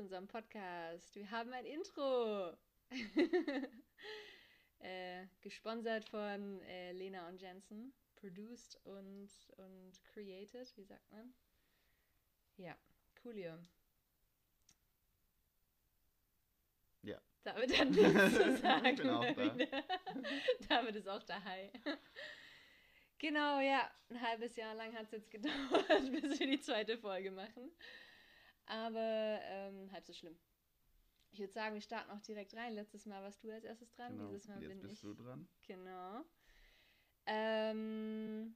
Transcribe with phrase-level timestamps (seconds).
[0.00, 1.14] zu unserem Podcast.
[1.14, 2.56] Wir haben ein Intro.
[4.78, 7.92] äh, gesponsert von äh, Lena und Jensen.
[8.16, 9.28] Produced und,
[9.58, 11.34] und created, wie sagt man?
[12.56, 12.74] Ja,
[13.22, 13.58] coolio.
[17.02, 17.20] Ja.
[17.42, 18.86] David hat nichts zu sagen.
[18.86, 19.54] Ich bin auch da.
[20.68, 21.44] David ist auch da.
[21.44, 21.70] Hi.
[23.18, 23.90] Genau, ja.
[24.08, 27.70] Ein halbes Jahr lang hat es jetzt gedauert, bis wir die zweite Folge machen.
[28.70, 30.38] Aber ähm, halb so schlimm.
[31.32, 32.74] Ich würde sagen, wir starten auch direkt rein.
[32.74, 34.28] Letztes Mal warst du als erstes dran, Genau.
[34.28, 35.00] dieses Mal Jetzt bin bist ich.
[35.00, 35.48] du dran.
[35.64, 36.24] Genau.
[37.26, 38.54] Ähm,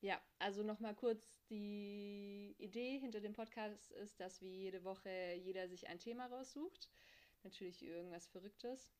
[0.00, 5.68] ja, also nochmal kurz die Idee hinter dem Podcast ist, dass wie jede Woche jeder
[5.68, 6.90] sich ein Thema raussucht.
[7.42, 8.92] Natürlich irgendwas Verrücktes.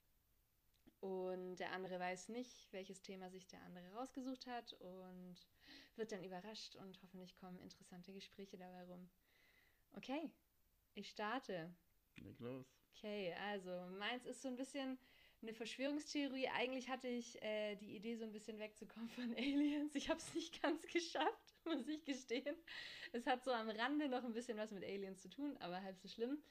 [1.01, 5.37] Und der andere weiß nicht, welches Thema sich der andere rausgesucht hat und
[5.97, 9.11] wird dann überrascht und hoffentlich kommen interessante Gespräche dabei rum.
[9.97, 10.31] Okay,
[10.95, 11.75] ich starte.
[12.17, 12.67] Leg los.
[12.97, 14.99] Okay, also meins ist so ein bisschen
[15.43, 16.49] eine Verschwörungstheorie.
[16.49, 19.95] Eigentlich hatte ich äh, die Idee, so ein bisschen wegzukommen von Aliens.
[19.95, 22.57] Ich habe es nicht ganz geschafft, muss ich gestehen.
[23.13, 25.99] Es hat so am Rande noch ein bisschen was mit Aliens zu tun, aber halb
[25.99, 26.43] so schlimm.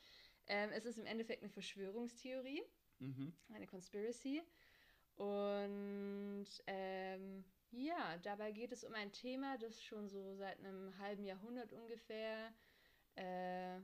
[0.47, 2.63] Ähm, es ist im Endeffekt eine Verschwörungstheorie,
[2.99, 3.33] Mhm.
[3.49, 4.43] eine Conspiracy.
[5.15, 11.23] Und ähm, ja, dabei geht es um ein Thema, das schon so seit einem halben
[11.25, 12.53] Jahrhundert ungefähr
[13.15, 13.79] äh,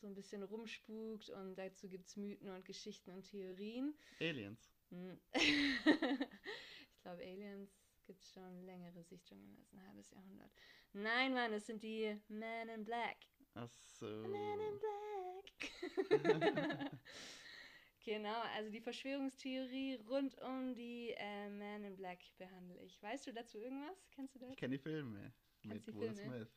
[0.00, 3.94] so ein bisschen rumspukt und dazu gibt es Mythen und Geschichten und Theorien.
[4.20, 4.70] Aliens.
[4.90, 5.18] Hm.
[5.34, 7.70] ich glaube, Aliens
[8.06, 10.50] gibt es schon längere Sichtungen als ein halbes Jahrhundert.
[10.92, 13.16] Nein, Mann, es sind die Men in Black.
[13.54, 14.06] Ach so.
[14.06, 14.98] Men in Black.
[18.04, 23.02] genau, also die Verschwörungstheorie rund um die äh, Men in Black behandle ich.
[23.02, 24.08] Weißt du dazu irgendwas?
[24.12, 24.52] Kennst du das?
[24.52, 26.14] Ich kenne die Filme Kennst mit die Will?
[26.14, 26.56] Smith.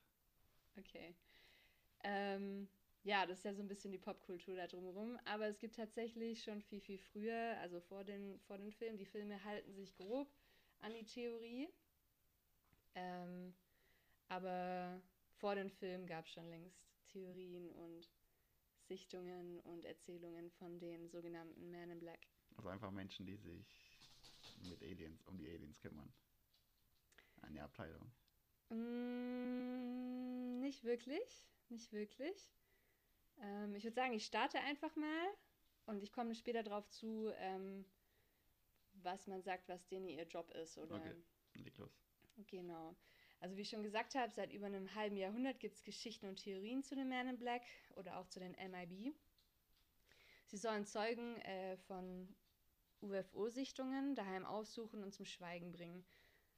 [0.78, 1.16] Okay.
[2.04, 2.68] Ähm,
[3.04, 5.18] ja, das ist ja so ein bisschen die Popkultur da drumherum.
[5.26, 9.06] Aber es gibt tatsächlich schon viel, viel früher, also vor den, vor den Filmen, die
[9.06, 10.32] Filme halten sich grob
[10.80, 11.70] an die Theorie.
[12.94, 13.54] Ähm,
[14.28, 15.02] aber
[15.40, 18.08] vor den Filmen gab es schon längst Theorien und
[18.88, 22.28] Sichtungen und Erzählungen von den sogenannten Men in Black.
[22.58, 23.66] Also einfach Menschen, die sich
[24.70, 26.14] mit Aliens, um die Aliens kümmern.
[27.42, 28.12] Eine Abteilung.
[28.70, 32.52] Mm, nicht wirklich, nicht wirklich.
[33.40, 35.28] Ähm, ich würde sagen, ich starte einfach mal
[35.86, 37.86] und ich komme später darauf zu, ähm,
[38.94, 40.78] was man sagt, was denen ihr Job ist.
[40.78, 41.16] Oder Okay.
[41.56, 41.92] Leg los.
[42.48, 42.96] Genau.
[43.40, 46.38] Also wie ich schon gesagt habe, seit über einem halben Jahrhundert gibt es Geschichten und
[46.38, 47.64] Theorien zu den Men in Black
[47.96, 49.16] oder auch zu den MIB.
[50.46, 52.36] Sie sollen Zeugen äh, von
[53.02, 56.06] UFO-Sichtungen daheim aufsuchen und zum Schweigen bringen.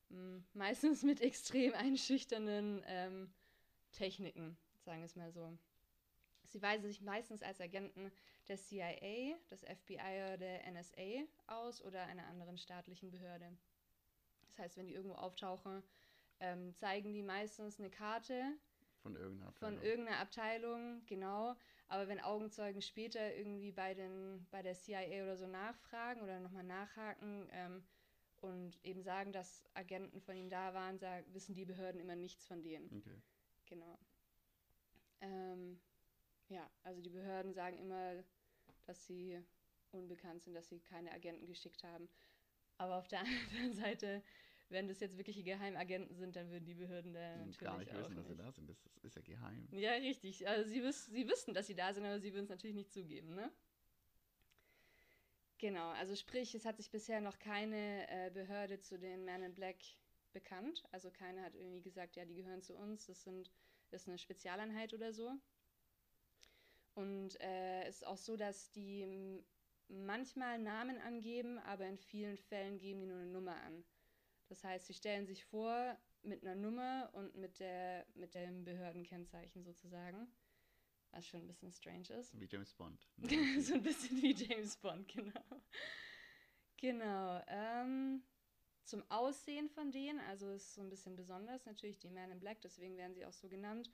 [0.10, 3.34] Mm, Meistens mit extrem einschüchternden ähm,
[3.94, 5.58] Techniken, sagen wir es mal so.
[6.46, 8.12] Sie weisen sich meistens als Agenten
[8.48, 13.58] der CIA, des FBI oder der NSA aus oder einer anderen staatlichen Behörde.
[14.46, 15.82] Das heißt, wenn die irgendwo auftauchen,
[16.40, 18.44] ähm, zeigen die meistens eine Karte
[19.02, 19.84] Von irgendeiner von Abteilung.
[19.84, 21.56] irgendeiner Abteilung, genau.
[21.88, 26.64] Aber wenn Augenzeugen später irgendwie bei, den, bei der CIA oder so nachfragen oder nochmal
[26.64, 27.84] nachhaken ähm,
[28.42, 32.46] und eben sagen, dass Agenten von ihnen da waren, sag, wissen die Behörden immer nichts
[32.46, 32.86] von denen.
[32.98, 33.22] Okay.
[33.66, 33.98] Genau.
[35.24, 35.80] Ähm,
[36.50, 38.24] ja, also die Behörden sagen immer,
[38.86, 39.42] dass sie
[39.92, 42.10] unbekannt sind, dass sie keine Agenten geschickt haben.
[42.78, 43.20] Aber auf der
[43.56, 44.24] anderen Seite,
[44.70, 48.00] wenn das jetzt wirkliche Geheimagenten sind, dann würden die Behörden da natürlich gar nicht auch
[48.00, 48.44] wissen, dass sie nicht.
[48.44, 48.70] da sind.
[48.70, 49.68] Das ist, ist ja geheim.
[49.72, 50.48] Ja, richtig.
[50.48, 52.92] Also sie, wiss, sie wüssten, dass sie da sind, aber sie würden es natürlich nicht
[52.92, 53.52] zugeben, ne?
[55.60, 59.54] Genau, also sprich, es hat sich bisher noch keine äh, Behörde zu den Men in
[59.54, 59.78] Black
[60.34, 60.84] bekannt.
[60.92, 63.50] Also keiner hat irgendwie gesagt, ja, die gehören zu uns, das sind,
[63.94, 65.34] ist eine Spezialeinheit oder so.
[66.96, 69.44] Und äh, es ist auch so, dass die
[69.88, 73.84] manchmal Namen angeben, aber in vielen Fällen geben die nur eine Nummer an.
[74.48, 79.64] Das heißt, sie stellen sich vor mit einer Nummer und mit, der, mit dem Behördenkennzeichen
[79.64, 80.28] sozusagen.
[81.12, 82.40] Was schon ein bisschen strange ist.
[82.40, 83.08] Wie James Bond.
[83.60, 85.62] so ein bisschen wie James Bond, genau.
[86.78, 87.42] Genau.
[87.48, 88.24] Ähm,
[88.84, 92.62] zum Aussehen von denen, also ist so ein bisschen besonders, natürlich die Men in Black,
[92.62, 93.92] deswegen werden sie auch so genannt,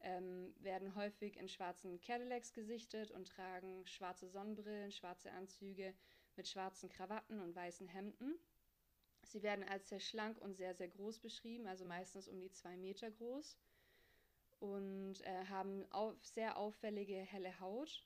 [0.00, 5.94] ähm, werden häufig in schwarzen Cadillacs gesichtet und tragen schwarze Sonnenbrillen, schwarze Anzüge
[6.36, 8.38] mit schwarzen Krawatten und weißen Hemden.
[9.22, 12.76] Sie werden als sehr schlank und sehr, sehr groß beschrieben, also meistens um die zwei
[12.76, 13.58] Meter groß
[14.58, 18.04] und äh, haben auf, sehr auffällige helle Haut.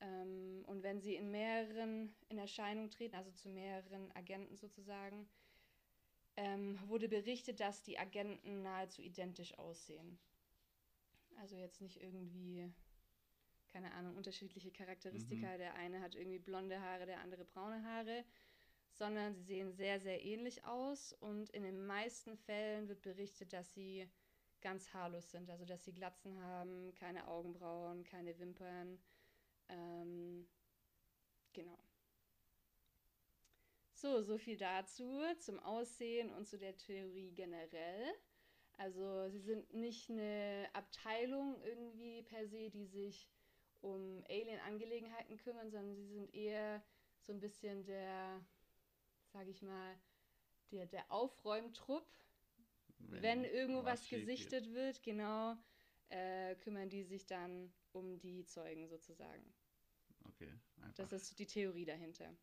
[0.00, 5.28] Ähm, und wenn sie in mehreren in Erscheinung treten, also zu mehreren Agenten sozusagen,
[6.36, 10.18] ähm, wurde berichtet, dass die Agenten nahezu identisch aussehen.
[11.38, 12.70] Also jetzt nicht irgendwie,
[13.68, 15.54] keine Ahnung, unterschiedliche Charakteristika.
[15.54, 15.58] Mhm.
[15.58, 18.24] Der eine hat irgendwie blonde Haare, der andere braune Haare,
[18.92, 21.12] sondern sie sehen sehr, sehr ähnlich aus.
[21.14, 24.08] Und in den meisten Fällen wird berichtet, dass sie
[24.60, 25.50] ganz haarlos sind.
[25.50, 28.98] Also dass sie Glatzen haben, keine Augenbrauen, keine Wimpern.
[29.68, 30.46] Ähm,
[31.52, 31.78] genau.
[34.02, 38.12] So, so viel dazu, zum Aussehen und zu der Theorie generell.
[38.76, 43.30] Also sie sind nicht eine Abteilung irgendwie per se, die sich
[43.80, 46.82] um Alien-Angelegenheiten kümmern, sondern sie sind eher
[47.20, 48.44] so ein bisschen der,
[49.32, 49.94] sag ich mal,
[50.72, 52.10] der, der Aufräumtrupp.
[52.98, 54.26] Wenn, irgendwo was, schief geht.
[54.26, 55.56] gesichtet wird, genau,
[56.08, 59.54] äh, kümmern die sich dann um die Zeugen sozusagen.
[60.24, 61.08] Okay, einfach.
[61.08, 62.36] Das ist die Theorie dahinter.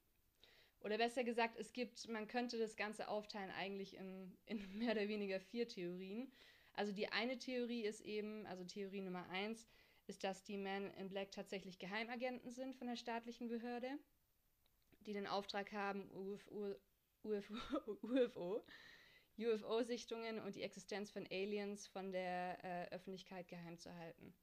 [0.81, 5.07] Oder besser gesagt, es gibt, man könnte das Ganze aufteilen eigentlich in, in mehr oder
[5.07, 6.31] weniger vier Theorien.
[6.73, 9.67] Also die eine Theorie ist eben, also Theorie Nummer eins,
[10.07, 13.99] ist, dass die Men in Black tatsächlich Geheimagenten sind von der staatlichen Behörde,
[15.01, 16.75] die den Auftrag haben, UFO,
[17.23, 17.53] UFO,
[18.01, 18.63] UFO,
[19.37, 24.33] UFO-Sichtungen und die Existenz von Aliens von der äh, Öffentlichkeit geheim zu halten.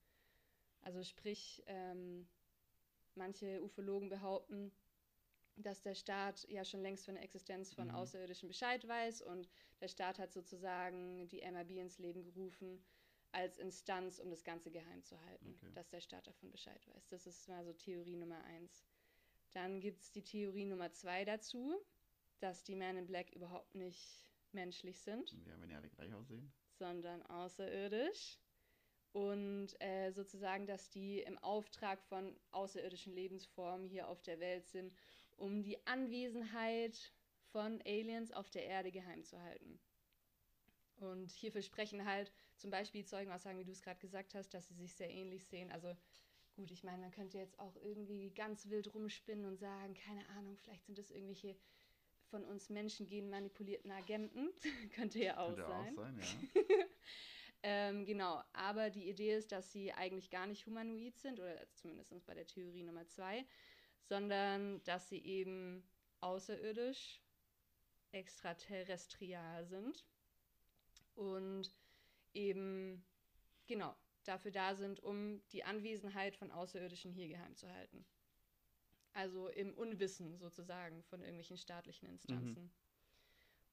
[0.82, 2.28] Also sprich, ähm,
[3.14, 4.72] manche Ufologen behaupten,
[5.56, 7.94] dass der Staat ja schon längst von der Existenz von Mhm.
[7.94, 9.48] Außerirdischen Bescheid weiß und
[9.80, 12.84] der Staat hat sozusagen die MRB ins Leben gerufen
[13.32, 15.72] als Instanz, um das Ganze geheim zu halten, Okay.
[15.74, 17.08] dass der Staat davon Bescheid weiß.
[17.08, 18.86] Das ist mal so Theorie Nummer eins.
[19.52, 21.76] Dann gibt es die Theorie Nummer zwei dazu,
[22.40, 26.52] dass die Men in Black überhaupt nicht menschlich sind Ja, wenn die alle gleich aussehen.
[26.78, 28.38] sondern außerirdisch.
[29.12, 34.92] Und äh, sozusagen, dass die im Auftrag von außerirdischen Lebensformen hier auf der Welt sind,
[35.36, 37.12] um die Anwesenheit
[37.52, 39.80] von Aliens auf der Erde geheim zu halten.
[40.96, 44.74] Und hier versprechen halt zum Beispiel Zeugenaussagen, wie du es gerade gesagt hast, dass sie
[44.74, 45.70] sich sehr ähnlich sehen.
[45.70, 45.94] Also
[46.54, 50.56] gut, ich meine, man könnte jetzt auch irgendwie ganz wild rumspinnen und sagen, keine Ahnung,
[50.56, 51.54] vielleicht sind das irgendwelche
[52.30, 54.48] von uns Menschen genmanipulierten Agenten.
[54.94, 55.98] könnte ja auch Könnte sein.
[55.98, 56.62] auch sein, ja.
[57.62, 62.12] Ähm, genau, aber die Idee ist, dass sie eigentlich gar nicht humanoid sind, oder zumindest
[62.24, 63.44] bei der Theorie Nummer zwei,
[64.08, 65.82] sondern dass sie eben
[66.20, 67.20] außerirdisch,
[68.12, 70.04] extraterrestrial sind
[71.14, 71.70] und
[72.32, 73.04] eben,
[73.66, 73.94] genau,
[74.24, 78.04] dafür da sind, um die Anwesenheit von Außerirdischen hier geheim zu halten.
[79.12, 82.70] Also im Unwissen sozusagen von irgendwelchen staatlichen Instanzen.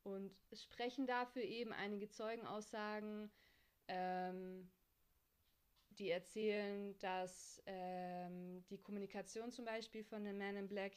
[0.03, 3.31] Und es sprechen dafür eben einige Zeugenaussagen,
[3.87, 4.69] ähm,
[5.99, 10.93] die erzählen, dass ähm, die Kommunikation zum Beispiel von den Man in Black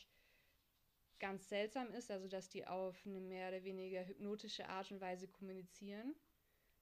[1.18, 5.28] ganz seltsam ist, also dass die auf eine mehr oder weniger hypnotische Art und Weise
[5.28, 6.14] kommunizieren,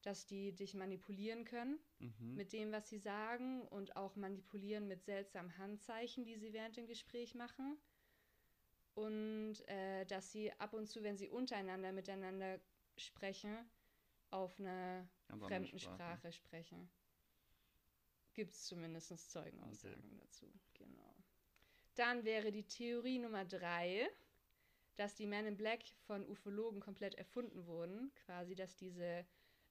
[0.03, 2.37] dass die dich manipulieren können Mhm.
[2.37, 6.87] mit dem, was sie sagen und auch manipulieren mit seltsamen Handzeichen, die sie während dem
[6.87, 7.79] Gespräch machen.
[8.95, 12.61] Und äh, dass sie ab und zu, wenn sie untereinander miteinander
[12.97, 13.57] sprechen,
[14.31, 15.09] auf einer
[15.39, 16.91] fremden Sprache, sprechen.
[18.35, 20.53] Gibt es zumindest Zeugenaussagen dazu.
[20.75, 21.15] Genau.
[21.95, 24.09] Dann wäre die Theorie Nummer drei,
[24.97, 28.13] dass die Men in Black von Ufologen komplett erfunden wurden.
[28.27, 29.25] Quasi, dass diese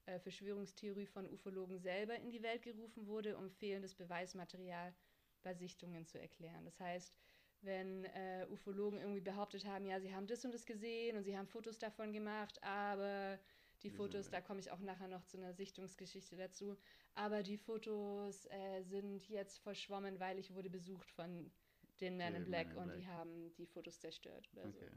[0.05, 4.93] äh, Verschwörungstheorie von Ufologen selber in die Welt gerufen wurde, um fehlendes Beweismaterial
[5.41, 6.63] bei Sichtungen zu erklären.
[6.63, 7.13] Das heißt,
[7.62, 11.38] wenn äh, Ufologen irgendwie behauptet haben, ja, sie haben das und das gesehen und sie
[11.38, 13.39] haben Fotos davon gemacht, aber
[13.84, 16.78] die Fotos, da komme ich auch nachher noch zu einer Sichtungsgeschichte dazu,
[17.16, 21.52] aber die Fotos äh, sind jetzt verschwommen, weil ich wurde besucht von
[22.00, 24.78] den Men in Black in und die haben die Fotos zerstört oder so.
[24.78, 24.92] Okay.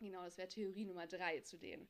[0.00, 1.88] Genau, das wäre Theorie Nummer drei zu denen.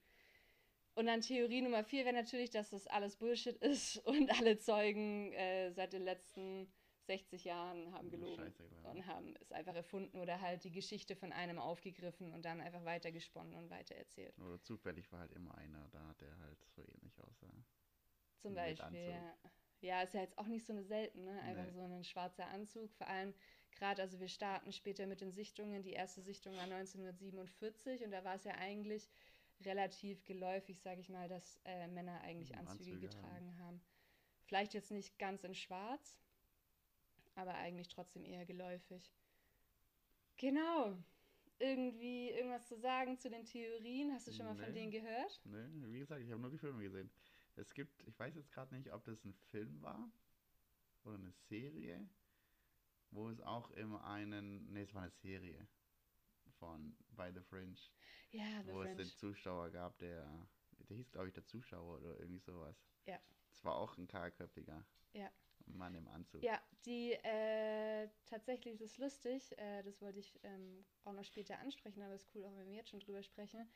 [0.94, 5.32] Und dann Theorie Nummer vier wäre natürlich, dass das alles Bullshit ist und alle Zeugen
[5.32, 6.72] äh, seit den letzten
[7.06, 8.92] 60 Jahren haben gelogen Scheiße, klar.
[8.94, 12.84] und haben es einfach erfunden oder halt die Geschichte von einem aufgegriffen und dann einfach
[12.84, 14.38] weitergesponnen und weitererzählt.
[14.38, 17.52] Oder zufällig war halt immer einer da, der halt so ähnlich aussah.
[18.38, 19.34] Zum Beispiel, ja.
[19.80, 21.40] Ja, ist ja jetzt auch nicht so eine selten, ne?
[21.42, 21.72] Einfach Nee.
[21.72, 22.90] so ein schwarzer Anzug.
[22.94, 23.34] Vor allem
[23.70, 25.82] gerade, also wir starten später mit den Sichtungen.
[25.82, 29.10] Die erste Sichtung war 1947 und da war es ja eigentlich
[29.60, 33.82] relativ geläufig, sage ich mal, dass äh, Männer eigentlich Anzüge, Anzüge getragen haben.
[34.46, 36.18] Vielleicht jetzt nicht ganz in schwarz,
[37.34, 39.12] aber eigentlich trotzdem eher geläufig.
[40.36, 40.96] Genau.
[41.58, 44.12] Irgendwie irgendwas zu sagen zu den Theorien?
[44.12, 44.80] Hast du schon mal von Nee.
[44.80, 45.40] denen gehört?
[45.44, 47.10] Ne, wie gesagt, ich habe nur die Filme gesehen.
[47.56, 50.10] Es gibt, ich weiß jetzt gerade nicht, ob das ein Film war
[51.04, 52.08] oder eine Serie,
[53.10, 55.68] wo es auch immer einen, ne, es war eine Serie
[56.58, 57.76] von By the Fringe,
[58.32, 58.96] Ja, The wo es Fringe.
[59.04, 60.48] den Zuschauer gab, der,
[60.88, 62.76] der hieß glaube ich der Zuschauer oder irgendwie sowas.
[63.06, 63.20] Ja.
[63.52, 64.84] Es war auch ein kahlköpfiger.
[65.12, 65.30] Ja.
[65.66, 66.42] Mann im Anzug.
[66.42, 71.58] Ja, die äh, tatsächlich, das ist lustig, äh, das wollte ich ähm, auch noch später
[71.58, 73.66] ansprechen, aber es ist cool, auch wenn wir jetzt schon drüber sprechen.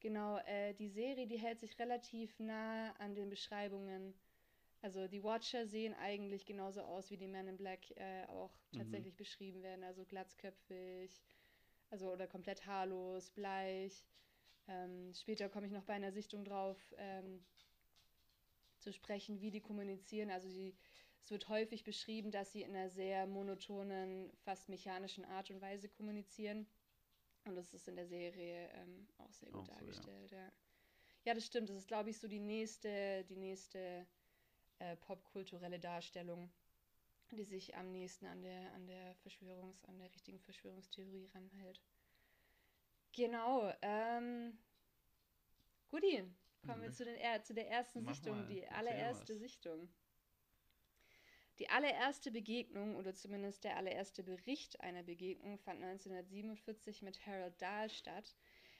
[0.00, 4.14] Genau, äh, die Serie, die hält sich relativ nah an den Beschreibungen.
[4.82, 8.78] Also die Watcher sehen eigentlich genauso aus, wie die Men in Black äh, auch Mhm.
[8.78, 9.84] tatsächlich beschrieben werden.
[9.84, 11.22] Also glatzköpfig,
[11.90, 14.04] also oder komplett haarlos, bleich.
[14.68, 17.44] Ähm, später komme ich noch bei einer Sichtung drauf ähm,
[18.78, 20.30] zu sprechen, wie die kommunizieren.
[20.30, 20.76] Also die,
[21.26, 25.88] es wird häufig beschrieben, dass sie in einer sehr monotonen, fast mechanischen Art und Weise
[25.88, 26.68] kommunizieren.
[27.44, 29.78] Und das ist in der Serie ähm, auch sehr gut Auch so, ja.
[29.80, 30.52] dargestellt, ja.
[31.24, 31.34] ja.
[31.34, 31.68] das stimmt.
[31.68, 34.06] Das ist, glaube ich, so die nächste, die nächste
[34.78, 36.48] äh, popkulturelle Darstellung,
[37.32, 41.82] die sich am nächsten an der, an der Verschwörungs-, an der richtigen Verschwörungstheorie ranhält.
[43.14, 43.72] Genau.
[43.82, 44.56] Ähm,
[45.88, 46.22] Guti,
[46.64, 46.94] kommen wir Mhm.
[46.94, 49.36] zu, den, er- zu der ersten Mach Sichtung, mal, die allererste.
[49.36, 49.88] Sichtung.
[51.58, 57.88] Die allererste Begegnung oder zumindest der allererste Bericht einer Begegnung fand 1947 mit Harold Dahl
[57.88, 58.36] statt.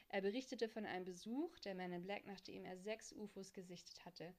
[0.08, 4.34] Er berichtete von einem Besuch der Man in Black, nachdem er sechs UFOs gesichtet hatte,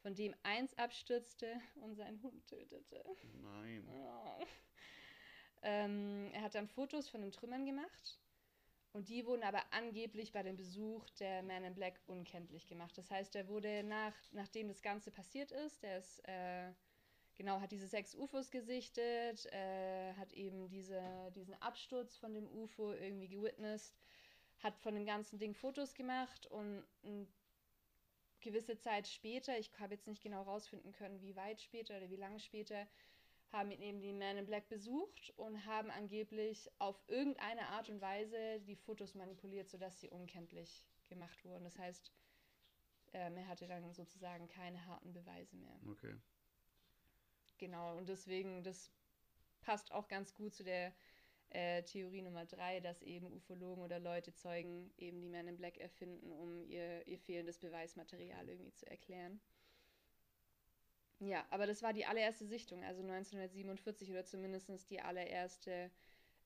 [0.00, 3.04] von dem eins abstürzte und seinen Hund tötete.
[3.40, 3.86] Nein.
[3.88, 4.44] Oh.
[5.62, 8.18] Ähm, er hat dann Fotos von den Trümmern gemacht
[8.92, 12.96] und die wurden aber angeblich bei dem Besuch der Man in Black unkenntlich gemacht.
[12.98, 16.72] Das heißt, er wurde nach, nachdem das Ganze passiert ist, der ist, äh,
[17.36, 21.02] genau, hat diese sechs UFOs gesichtet, äh, hat eben diese,
[21.34, 23.96] diesen Absturz von dem UFO irgendwie gewitnessed,
[24.58, 27.26] hat von dem ganzen Ding Fotos gemacht und eine
[28.40, 32.16] gewisse Zeit später, ich habe jetzt nicht genau rausfinden können, wie weit später oder wie
[32.16, 32.86] lange später,
[33.52, 38.00] haben ihn eben die Man in Black besucht und haben angeblich auf irgendeine Art und
[38.00, 41.64] Weise die Fotos manipuliert, sodass sie unkenntlich gemacht wurden.
[41.64, 42.10] Das heißt,
[43.12, 45.78] ähm, er hatte dann sozusagen keine harten Beweise mehr.
[45.86, 46.14] Okay.
[47.62, 48.90] Genau, und deswegen, das
[49.60, 50.92] passt auch ganz gut zu der
[51.50, 55.78] äh, Theorie Nummer drei, dass eben Ufologen oder Leute, Zeugen eben die Men in Black
[55.78, 59.40] erfinden, um ihr, ihr fehlendes Beweismaterial irgendwie zu erklären.
[61.20, 65.92] Ja, aber das war die allererste Sichtung, also 1947 oder zumindest die allererste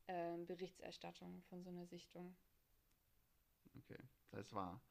[0.09, 2.37] ähm, Berichterstattung von so einer Sichtung.
[3.79, 4.03] Okay.
[4.33, 4.83] Das war.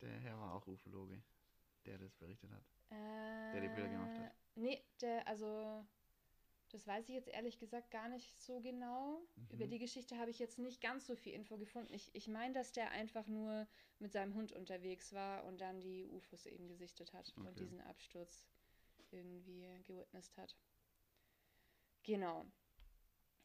[0.00, 1.22] Der Herr war auch Ufologe,
[1.84, 2.64] der das berichtet hat.
[2.88, 4.41] Äh, die Bilder gemacht hat.
[4.54, 5.84] Nee, der, also,
[6.70, 9.22] das weiß ich jetzt ehrlich gesagt gar nicht so genau.
[9.50, 9.68] Über Mhm.
[9.68, 11.92] die Geschichte habe ich jetzt nicht ganz so viel Info gefunden.
[11.92, 13.66] Ich, ich meine, dass der einfach nur
[13.98, 17.60] mit seinem Hund unterwegs war und dann die UFOs eben gesichtet hat und Okay.
[17.60, 18.48] diesen Absturz
[19.10, 20.56] irgendwie gewitnessed hat.
[22.04, 22.46] Genau.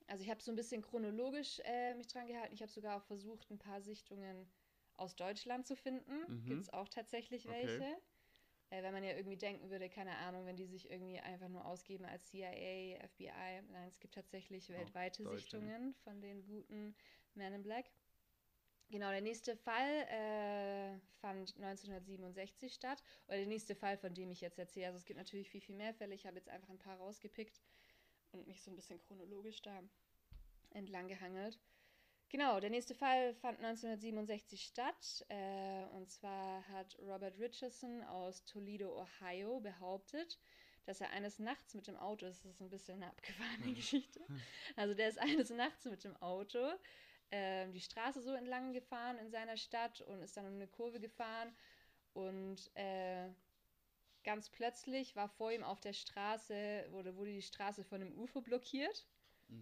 [0.07, 2.53] Also ich habe so ein bisschen chronologisch äh, mich dran gehalten.
[2.53, 4.49] Ich habe sogar auch versucht, ein paar Sichtungen
[4.95, 6.25] aus Deutschland zu finden.
[6.27, 6.45] Mhm.
[6.45, 7.95] Gibt es auch tatsächlich Okay.
[8.69, 11.65] Äh, wenn man ja irgendwie denken würde, keine Ahnung, wenn die sich irgendwie einfach nur
[11.65, 13.62] ausgeben als CIA, FBI.
[13.71, 15.29] Nein, es gibt tatsächlich weltweite ne?
[15.29, 16.95] Sichtungen von den guten
[17.33, 17.86] Men in Black.
[18.89, 23.03] Genau, der nächste Fall äh, fand 1967 statt.
[23.27, 24.88] Oder der nächste Fall, von dem ich jetzt erzähle.
[24.88, 26.15] Also es gibt natürlich viel, viel mehr Fälle.
[26.15, 27.62] Ich habe jetzt einfach ein paar rausgepickt
[28.31, 29.83] und mich so ein bisschen chronologisch da
[30.71, 31.59] entlang gehangelt.
[32.29, 35.25] Genau, der nächste Fall fand 1967 statt.
[35.29, 40.38] Äh, und zwar hat Robert Richardson aus Toledo, Ohio behauptet,
[40.86, 44.19] dass er eines Nachts mit dem Auto, das ist ein bisschen eine abgefahrene Geschichte,
[44.75, 46.60] also der ist eines Nachts mit dem Auto
[47.31, 51.00] ähm, die Straße so entlang gefahren in seiner Stadt und ist dann um eine Kurve
[51.00, 51.55] gefahren
[52.13, 53.29] und äh,
[54.24, 58.41] ganz plötzlich war vor ihm auf der Straße, wurde, wurde die Straße von einem UFO
[58.41, 59.05] blockiert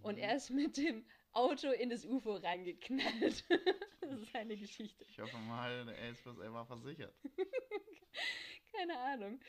[0.01, 0.23] und Mhm.
[0.23, 1.05] er ist mit dem
[1.35, 3.45] Auto in das UFO reingeknallt.
[4.01, 5.05] das ist seine Geschichte.
[5.09, 7.13] Ich hoffe mal, er, ist, er war versichert.
[8.71, 9.39] Keine Ahnung.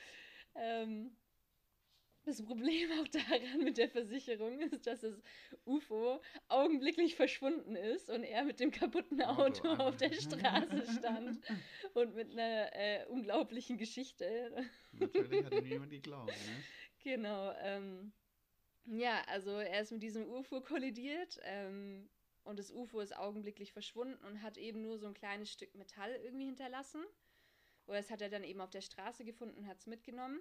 [0.54, 1.16] Ähm,
[2.26, 5.22] das Problem auch daran mit der Versicherung ist, dass das
[5.64, 10.12] UFO augenblicklich verschwunden ist und er mit dem kaputten Auto Auto auf der.
[10.12, 11.40] Straße stand
[11.94, 14.50] und mit einer äh, unglaublichen Geschichte.
[14.92, 16.64] Natürlich hat ihm niemand geglaubt, ne?
[17.04, 17.52] Genau.
[17.62, 18.12] Ähm,
[18.86, 22.08] ja, also er ist mit diesem UFO kollidiert ähm,
[22.44, 26.12] und das UFO ist augenblicklich verschwunden und hat eben nur so ein kleines Stück Metall
[26.24, 27.04] irgendwie hinterlassen.
[27.86, 30.40] Oder das hat er dann eben auf der Straße gefunden, hat es mitgenommen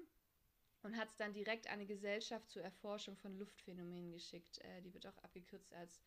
[0.83, 4.59] und hat es dann direkt an eine Gesellschaft zur Erforschung von Luftphänomenen geschickt.
[4.59, 6.01] Äh, die wird auch abgekürzt als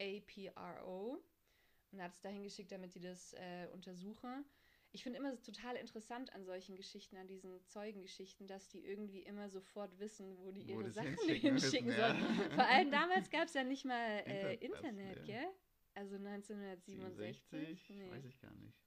[0.00, 1.22] APRO
[1.92, 4.44] und hat es dahin geschickt, damit die das äh, untersuchen.
[4.92, 9.50] Ich finde immer total interessant an solchen Geschichten, an diesen Zeugengeschichten, dass die irgendwie immer
[9.50, 12.14] sofort wissen, wo die Wo ihre das Sachen hinschicken müssen, hinschicken ja.
[12.14, 12.50] sollen.
[12.52, 15.24] Vor allem damals gab es ja nicht mal äh, Internet, Internet, ja.
[15.24, 15.48] gell?
[15.94, 17.44] Also 1967.
[17.48, 17.90] 67?
[17.96, 18.10] Nee.
[18.10, 18.78] Weiß ich gar nicht.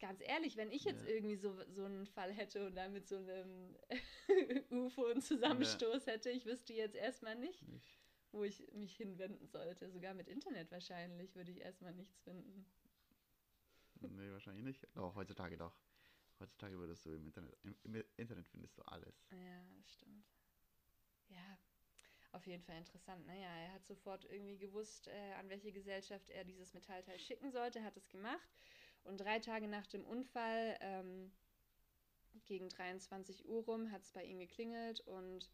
[0.00, 1.14] ganz ehrlich, wenn ich jetzt Ja.
[1.14, 3.76] irgendwie so, so einen Fall hätte und da mit so einem
[4.70, 8.00] UFO einen Zusammenstoß hätte, ich wüsste jetzt erstmal nicht, Nicht.
[8.32, 9.90] wo ich mich hinwenden sollte.
[9.90, 12.66] Sogar mit Internet wahrscheinlich würde ich erstmal nichts finden.
[14.10, 14.86] Nee, wahrscheinlich nicht.
[14.94, 15.76] Doch, heutzutage doch.
[16.40, 19.24] Heutzutage würdest du im Internet, im, im Internet findest du alles.
[19.30, 20.24] Ja, das stimmt.
[21.28, 21.58] Ja,
[22.32, 23.26] auf jeden Fall interessant.
[23.26, 27.82] Naja, er hat sofort irgendwie gewusst, äh, an welche Gesellschaft er dieses Metallteil schicken sollte,
[27.82, 28.48] hat es gemacht.
[29.04, 31.32] Und drei Tage nach dem Unfall, ähm,
[32.46, 35.50] gegen 23 Uhr rum, hat es bei ihm geklingelt und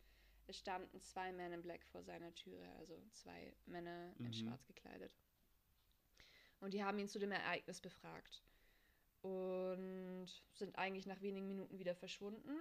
[0.47, 4.33] es standen zwei Men in Black vor seiner Türe, also zwei Männer in Mhm.
[4.33, 5.13] Schwarz gekleidet.
[6.61, 8.43] Und die haben ihn zu dem Ereignis befragt
[9.23, 12.61] und sind eigentlich nach wenigen Minuten wieder verschwunden.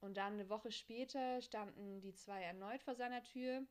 [0.00, 3.62] Und dann eine Woche später standen die zwei erneut vor seiner Tür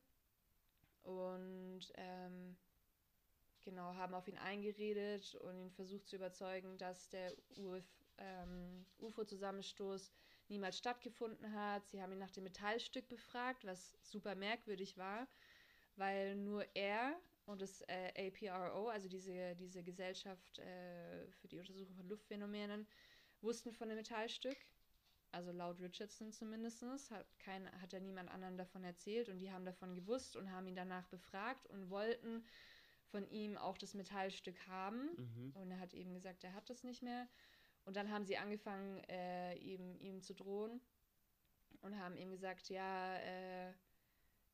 [1.04, 2.56] und ähm,
[3.62, 7.84] genau haben auf ihn eingeredet und ihn versucht zu überzeugen, dass der UF,
[8.18, 10.12] ähm, UFO-Zusammenstoß
[10.48, 11.86] niemals stattgefunden hat.
[11.88, 15.26] Sie haben ihn nach dem Metallstück befragt, was super merkwürdig war,
[15.96, 21.94] weil nur er und das äh, APRO, also diese, diese Gesellschaft äh, für die Untersuchung
[21.94, 22.86] von Luftphänomenen,
[23.42, 24.56] wussten von dem Metallstück.
[25.30, 29.64] Also laut Richardson zumindest, hat, kein, hat er niemand anderen davon erzählt und die haben
[29.64, 32.44] davon gewusst und haben ihn danach befragt und wollten
[33.06, 35.10] von ihm auch das Metallstück haben.
[35.16, 35.52] Mhm.
[35.54, 37.28] Und er hat eben gesagt, er hat das nicht mehr.
[37.84, 40.80] Und dann haben sie angefangen, äh, ihm, ihm zu drohen
[41.82, 43.72] und haben ihm gesagt, ja, äh,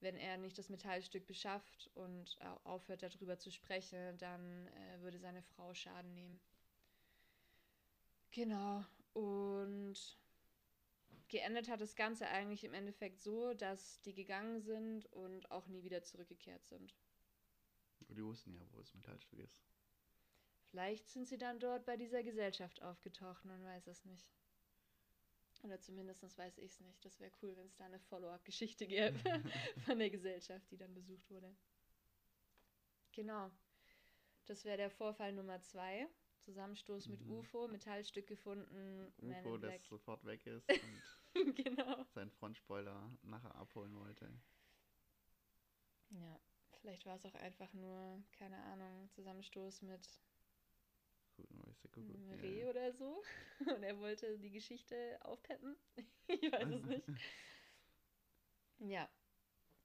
[0.00, 5.18] wenn er nicht das Metallstück beschafft und au- aufhört darüber zu sprechen, dann äh, würde
[5.18, 6.40] seine Frau Schaden nehmen.
[8.32, 8.84] Genau.
[9.12, 10.18] Und
[11.28, 15.82] geendet hat das Ganze eigentlich im Endeffekt so, dass die gegangen sind und auch nie
[15.84, 16.94] wieder zurückgekehrt sind.
[18.08, 19.56] Die wussten ja, wo das Metallstück ist.
[20.70, 24.26] Vielleicht sind sie dann dort bei dieser Gesellschaft aufgetaucht, man weiß es nicht.
[25.62, 27.04] Oder zumindest weiß ich es nicht.
[27.04, 29.18] Das wäre cool, wenn es da eine Follow-up-Geschichte gäbe
[29.86, 31.54] von der Gesellschaft, die dann besucht wurde.
[33.12, 33.50] Genau.
[34.46, 36.08] Das wäre der Vorfall Nummer zwei.
[36.44, 37.32] Zusammenstoß mit Mhm.
[37.32, 40.66] UFO, Metallstück gefunden, UFO, das sofort weg ist
[41.34, 42.04] und genau.
[42.14, 44.32] seinen Frontspoiler nachher abholen wollte.
[46.10, 46.40] Ja,
[46.80, 50.08] vielleicht war es auch einfach nur, keine Ahnung, Zusammenstoß mit
[51.48, 52.36] Weißt du, guck, einem ja.
[52.36, 53.22] Reh oder so.
[53.76, 55.76] Und er wollte die Geschichte aufpeppen.
[56.28, 57.04] ich weiß es nicht.
[58.82, 59.10] Ja,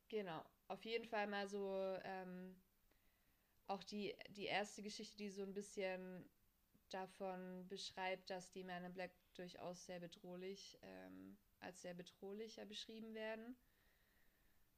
[0.08, 0.42] genau.
[0.70, 2.56] Auf jeden Fall mal so ähm,
[3.68, 6.30] auch die, die erste Geschichte, die so ein bisschen
[6.90, 13.14] davon beschreibt, dass die Men in Black durchaus sehr bedrohlich, ähm, als sehr bedrohlicher beschrieben
[13.14, 13.58] werden.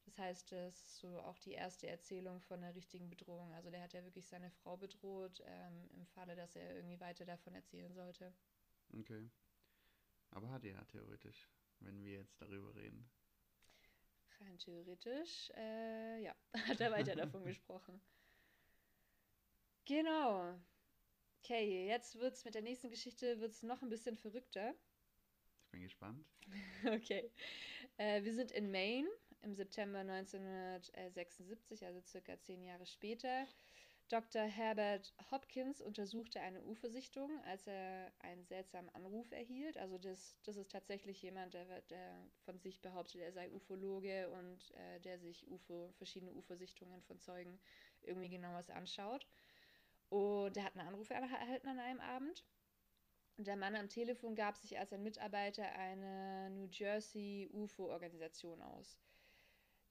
[0.07, 3.53] Das heißt, das ist so auch die erste Erzählung von einer richtigen Bedrohung.
[3.53, 7.25] Also der hat ja wirklich seine Frau bedroht, ähm, im Falle, dass er irgendwie weiter
[7.25, 8.33] davon erzählen sollte.
[8.97, 9.29] Okay.
[10.31, 11.49] Aber hat er ja theoretisch,
[11.81, 13.09] wenn wir jetzt darüber reden.
[14.39, 16.33] Rein theoretisch, äh, ja,
[16.67, 17.99] hat er weiter davon gesprochen.
[19.83, 20.57] Genau.
[21.43, 24.73] Okay, jetzt wird's mit der nächsten Geschichte wird's noch ein bisschen verrückter.
[25.65, 26.25] Ich bin gespannt.
[26.85, 27.29] Okay.
[27.97, 29.09] Äh, wir sind in Maine
[29.41, 33.47] im September 1976, also circa zehn Jahre später.
[34.09, 34.43] Dr.
[34.43, 39.77] Herbert Hopkins untersuchte eine UFO-Sichtung, als er einen seltsamen Anruf erhielt.
[39.77, 44.71] Also das, das ist tatsächlich jemand, der, der von sich behauptet, er sei Ufologe und
[44.75, 47.59] äh, der sich UFO, verschiedene UFO-Sichtungen von Zeugen
[48.01, 49.27] irgendwie genauer anschaut.
[50.09, 52.45] Und er hat einen Anruf erhalten an einem Abend.
[53.39, 58.97] Der Mann am Telefon gab sich als ein Mitarbeiter einer New Jersey UFO-Organisation aus.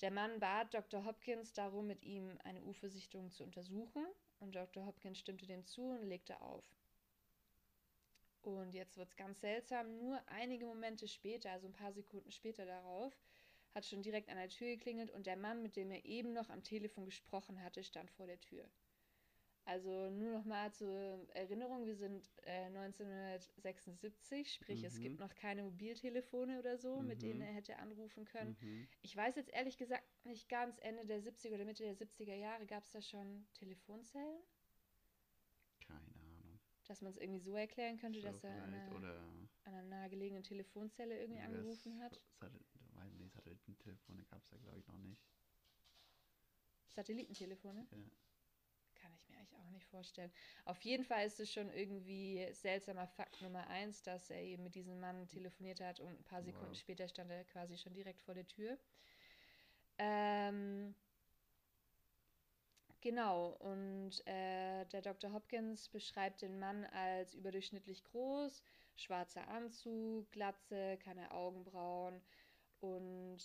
[0.02, 1.04] Der Mann bat Dr.
[1.06, 4.06] Hopkins darum, mit ihm eine UFO-Sichtung zu untersuchen.
[4.40, 4.84] Und Dr.
[4.84, 6.64] Hopkins stimmte dem zu und legte auf.
[8.42, 9.96] Und jetzt wird es ganz seltsam.
[9.96, 13.16] Nur einige Momente später, also ein paar Sekunden später darauf,
[13.74, 16.48] hat schon direkt an der Tür geklingelt und der Mann, mit dem er eben noch
[16.50, 18.68] am Telefon gesprochen hatte, stand vor der Tür.
[19.66, 25.02] Also nur noch mal zur Erinnerung, wir sind äh, 1976, sprich es Mhm.
[25.02, 27.46] gibt noch keine Mobiltelefone oder so, mit denen Mhm.
[27.46, 28.56] er hätte anrufen können.
[28.60, 28.86] Mhm.
[29.02, 32.64] Ich weiß jetzt ehrlich gesagt nicht ganz, Ende der 70er oder Mitte der 70er Jahre
[32.64, 34.40] gab es da schon Telefonzellen,
[35.80, 36.60] Keine Ahnung.
[36.86, 39.18] dass man es irgendwie so erklären könnte, So dass er an einer, Oder
[39.64, 42.20] an einer nahegelegenen Telefonzelle irgendwie angerufen hat.
[42.38, 45.20] Satellit nicht, Satellitentelefone gab es ja, glaube ich, noch nicht.
[46.94, 47.86] Satellitentelefone?
[47.90, 47.98] Ja.
[49.06, 50.32] Kann ich mir eigentlich auch nicht vorstellen.
[50.64, 54.74] Auf jeden Fall ist es schon irgendwie seltsamer Fakt Nummer eins, dass er eben mit
[54.74, 56.80] diesem Mann telefoniert hat und ein paar Sekunden Wow.
[56.80, 58.76] später stand er quasi schon direkt vor der Tür.
[59.98, 60.94] Ähm,
[63.00, 65.32] Genau, und äh, der Dr.
[65.32, 68.62] Hopkins beschreibt den Mann als überdurchschnittlich groß,
[68.96, 72.20] schwarzer Anzug, Glatze, keine Augenbrauen
[72.80, 73.38] und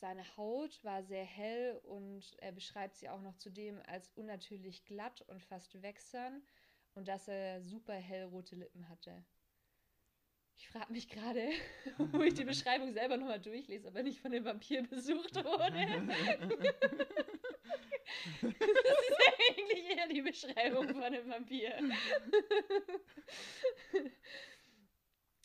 [0.00, 5.22] seine Haut war sehr hell und er beschreibt sie auch noch zudem als unnatürlich glatt
[5.22, 6.42] und fast wächsern
[6.94, 9.24] und dass er super hellrote Lippen hatte.
[10.56, 11.50] Ich frage mich gerade,
[12.12, 15.78] wo ich die Beschreibung selber nochmal durchlese, aber nicht von dem Vampir besucht wurde.
[18.42, 19.18] das ist
[19.50, 21.72] eigentlich eher die Beschreibung von einem Vampir.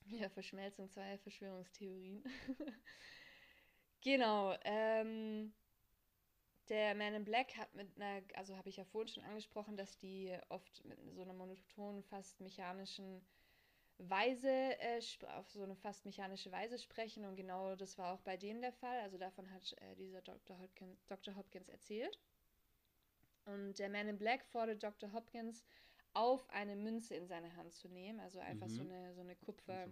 [0.08, 2.24] ja, Verschmelzung zweier Verschwörungstheorien.
[4.04, 4.56] Genau.
[4.64, 5.54] Ähm,
[6.70, 9.98] der Man in Black hat mit einer, also habe ich ja vorhin schon angesprochen, dass
[9.98, 13.22] die oft mit so einer monotonen, fast mechanischen
[13.98, 15.02] Weise, äh,
[15.36, 17.26] auf so eine fast mechanische Weise sprechen.
[17.26, 19.00] Und genau das war auch bei denen der Fall.
[19.02, 20.58] Also davon hat äh, dieser Dr.
[20.60, 21.36] Hopkins, Dr.
[21.36, 22.20] Hopkins erzählt.
[23.46, 25.12] Und der Man in Black fordert Dr.
[25.12, 25.66] Hopkins
[26.14, 28.20] auf, eine Münze in seine Hand zu nehmen.
[28.20, 28.76] Also einfach mhm.
[28.76, 29.88] so eine, so eine Kupfer,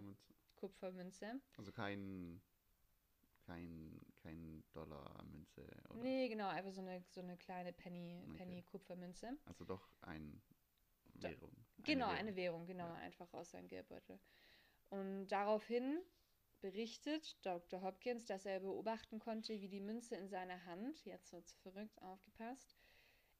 [0.56, 1.40] Kupfermünze.
[1.56, 2.40] Also kein,
[3.46, 6.00] kein, kein Dollarmünze, oder?
[6.00, 8.38] Nee, genau, einfach so eine, so eine kleine Penny, okay.
[8.38, 9.36] Penny-Kupfermünze.
[9.46, 10.40] Also doch ein
[11.14, 11.50] Währung.
[11.50, 12.18] Eine genau, Währung.
[12.18, 12.94] eine Währung, genau, ja.
[12.94, 14.18] einfach aus seinem Geldbeutel.
[14.90, 16.00] Und daraufhin
[16.60, 17.82] berichtet Dr.
[17.82, 22.76] Hopkins, dass er beobachten konnte, wie die Münze in seiner Hand, jetzt wird's verrückt, aufgepasst,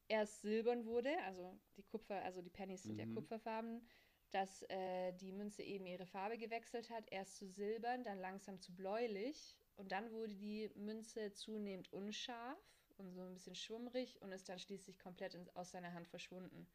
[0.09, 2.99] erst silbern wurde, also die Kupfer, also die Pennies sind mhm.
[3.01, 3.87] ja kupferfarben,
[4.33, 8.75] dass äh, die Münze eben ihre Farbe gewechselt hat, erst zu silbern, dann langsam zu
[8.75, 12.59] bläulich und dann wurde die Münze zunehmend unscharf
[12.99, 16.67] und so ein bisschen schwummrig und ist dann schließlich komplett in, aus seiner Hand verschwunden.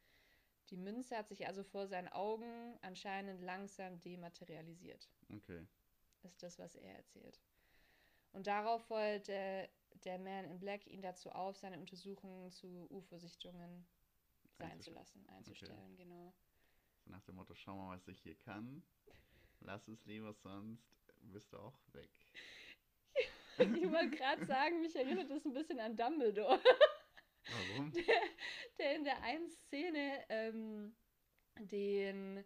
[0.69, 5.09] Die Münze hat sich also vor seinen Augen anscheinend langsam dematerialisiert.
[5.33, 5.65] Okay.
[6.23, 7.39] Ist das, was er erzählt.
[8.33, 9.69] Und darauf wollte
[10.03, 13.87] der Man in Black ihn dazu auf, seine Untersuchungen zu UFO-Sichtungen
[14.57, 16.03] sein zu lassen, einzustellen, okay.
[16.03, 16.33] genau.
[17.03, 18.83] So nach dem Motto, schau mal, was ich hier kann.
[19.59, 22.11] Lass es lieber, sonst bist du auch weg.
[23.57, 26.59] Ich wollte gerade sagen, mich erinnert das ein bisschen an Dumbledore.
[27.49, 27.91] Warum?
[27.91, 28.21] Der,
[28.79, 30.95] der in der einen Szene ähm,
[31.59, 32.43] den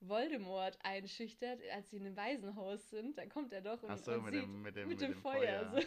[0.00, 3.18] Voldemort einschüchtert, als sie in einem Waisenhaus sind.
[3.18, 5.20] Da kommt er doch und, so, und mit sieht dem, mit dem, mit dem, dem
[5.20, 5.82] Feuer, Feuer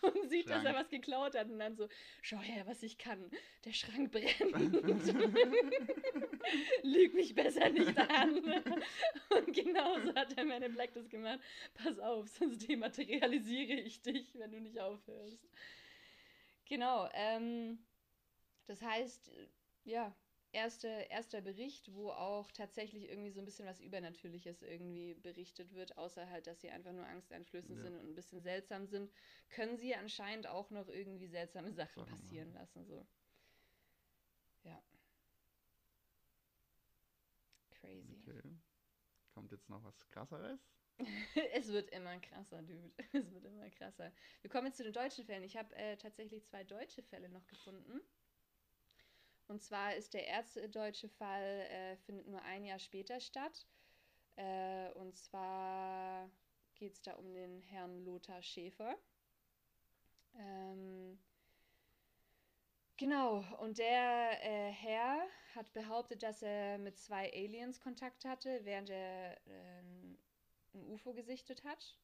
[0.00, 0.64] so, und sieht, Schrank.
[0.64, 1.88] dass er was geklaut hat und dann so,
[2.22, 3.30] schau her, was ich kann.
[3.64, 4.38] Der Schrank brennt.
[6.82, 8.36] Lüg mich besser nicht an.
[8.36, 11.40] und genauso hat der Man in Black das gemacht.
[11.74, 15.44] Pass auf, sonst dematerialisiere ich dich, wenn du nicht aufhörst.
[16.66, 17.78] Genau, ähm,
[18.66, 19.30] das heißt,
[19.84, 20.14] ja,
[20.56, 25.98] erste, erster Bericht, wo auch tatsächlich irgendwie so ein bisschen was Übernatürliches irgendwie berichtet wird,
[25.98, 27.84] außer halt, dass sie einfach nur angsteinflößend ja.
[27.84, 29.12] sind und ein bisschen seltsam sind,
[29.50, 32.60] können sie anscheinend auch noch irgendwie seltsame Sachen Sagen passieren mal.
[32.60, 32.86] lassen.
[32.86, 33.06] So.
[34.64, 34.82] Ja.
[37.70, 38.16] Crazy.
[38.22, 38.42] Okay.
[39.34, 40.58] Kommt jetzt noch was krasseres?
[41.52, 42.90] es wird immer krasser, Dude.
[43.12, 44.10] Es wird immer krasser.
[44.40, 45.42] Wir kommen jetzt zu den deutschen Fällen.
[45.42, 48.00] Ich habe äh, tatsächlich zwei deutsche Fälle noch gefunden.
[49.48, 53.66] Und zwar ist der erste deutsche Fall, äh, findet nur ein Jahr später statt.
[54.36, 56.28] Äh, und zwar
[56.74, 58.96] geht es da um den Herrn Lothar Schäfer.
[60.38, 61.18] Ähm,
[62.96, 68.90] genau, und der äh, Herr hat behauptet, dass er mit zwei Aliens Kontakt hatte, während
[68.90, 69.80] er äh,
[70.74, 71.98] ein UFO gesichtet hat.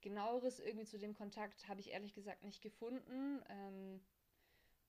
[0.00, 3.42] Genaueres irgendwie zu dem Kontakt habe ich ehrlich gesagt nicht gefunden.
[3.48, 4.00] Ähm,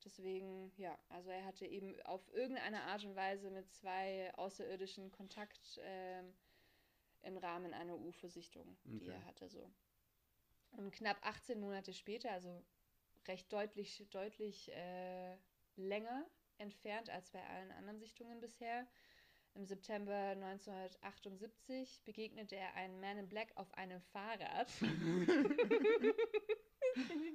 [0.05, 5.79] Deswegen, ja, also er hatte eben auf irgendeine Art und Weise mit zwei Außerirdischen Kontakt
[5.83, 6.33] ähm,
[7.23, 9.11] im Rahmen einer UFO-Sichtung, die okay.
[9.11, 9.69] er hatte so.
[10.71, 12.63] Und knapp 18 Monate später, also
[13.27, 15.35] recht deutlich, deutlich äh,
[15.75, 16.25] länger
[16.57, 18.87] entfernt als bei allen anderen Sichtungen bisher,
[19.59, 24.69] im September 1978 begegnete er einem Man in Black auf einem Fahrrad.
[24.79, 24.85] die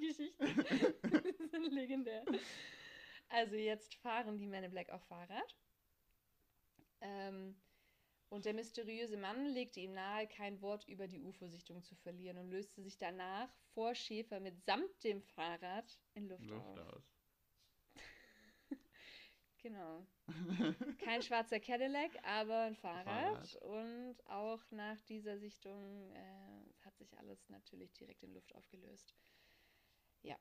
[0.01, 0.47] Geschichten
[1.51, 2.25] sind legendär.
[3.29, 5.55] Also jetzt fahren die Men in Black auf Fahrrad.
[7.03, 7.61] Ähm,
[8.31, 12.49] und der mysteriöse Mann legte ihm nahe, kein Wort über die UFO-Sichtung zu verlieren und
[12.49, 16.95] löste sich danach vor Schäfer mitsamt dem Fahrrad in Luft, Luft auf.
[16.95, 17.14] aus.
[19.65, 20.07] Genau.
[20.99, 23.05] Kein schwarzer Cadillac, aber ein Fahrrad.
[23.05, 23.57] Fahrrad.
[23.63, 29.15] Und auch nach dieser Sichtung äh, hat sich alles natürlich direkt in Luft aufgelöst.
[30.23, 30.37] Ja.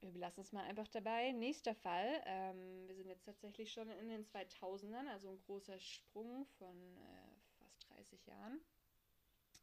[0.00, 1.32] Wir belassen es mal einfach dabei.
[1.32, 2.22] Nächster Fall.
[2.24, 7.58] Ähm, wir sind jetzt tatsächlich schon in den 2000ern, also ein großer Sprung von äh,
[7.58, 8.60] fast 30 Jahren.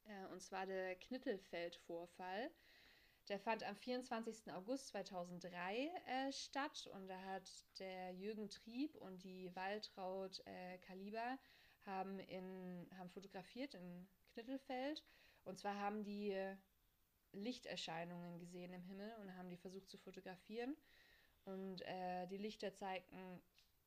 [0.04, 2.52] Äh, und zwar der Knittelfeld-Vorfall.
[3.32, 4.52] Der fand am 24.
[4.52, 11.40] August 2003 äh, statt und da hat der Jürgen Trieb und die Waltraud äh, Kaliber
[11.86, 15.06] haben, in, haben fotografiert in Knittelfeld.
[15.46, 16.36] Und zwar haben die
[17.32, 20.76] Lichterscheinungen gesehen im Himmel und haben die versucht zu fotografieren.
[21.46, 23.42] Und äh, die Lichter zeigten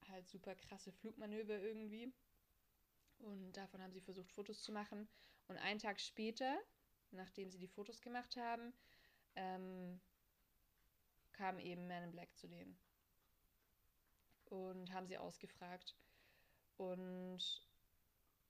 [0.09, 2.11] halt super krasse Flugmanöver irgendwie.
[3.19, 5.07] Und davon haben sie versucht, Fotos zu machen.
[5.49, 6.59] Und einen Tag später,
[7.11, 8.73] nachdem sie die Fotos gemacht haben,
[9.37, 10.01] ähm,
[11.33, 12.79] kam eben Man in Black zu denen.
[14.47, 15.97] Und haben sie ausgefragt.
[16.77, 17.67] Und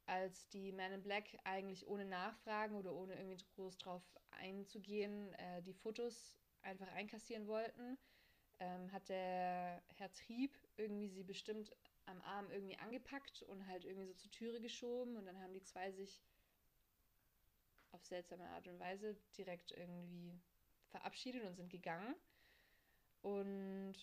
[0.07, 5.63] als die Man in Black eigentlich ohne Nachfragen oder ohne irgendwie groß drauf einzugehen, äh,
[5.63, 7.99] die Fotos einfach einkassieren wollten,
[8.61, 11.75] ähm, hat der Herr Trieb irgendwie sie bestimmt
[12.07, 15.63] am Arm irgendwie angepackt und halt irgendwie so zur Türe geschoben und dann haben die
[15.63, 16.23] zwei sich
[17.93, 20.41] auf seltsame Art und Weise direkt irgendwie
[20.95, 22.15] verabschiedet und sind gegangen.
[23.23, 23.97] Und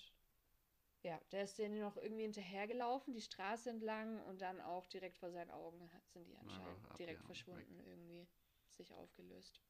[1.03, 5.31] ja, der ist denen noch irgendwie hinterhergelaufen, die Straße entlang und dann auch direkt vor
[5.31, 7.87] seinen Augen sind die anscheinend ja, direkt verschwunden, weg.
[7.87, 8.27] irgendwie
[8.69, 9.61] sich aufgelöst.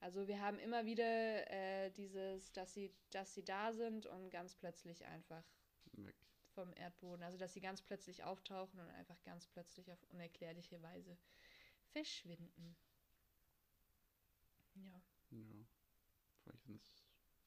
[0.00, 4.54] Also wir haben immer wieder äh, dieses, dass sie, dass sie da sind und ganz
[4.54, 5.44] plötzlich einfach
[5.92, 6.14] weg.
[6.54, 7.22] vom Erdboden.
[7.24, 11.18] Also dass sie ganz plötzlich auftauchen und einfach ganz plötzlich auf unerklärliche Weise
[11.92, 12.76] verschwinden.
[14.74, 15.02] Ja.
[15.30, 15.66] Ja.
[16.44, 17.04] Vielleicht sind es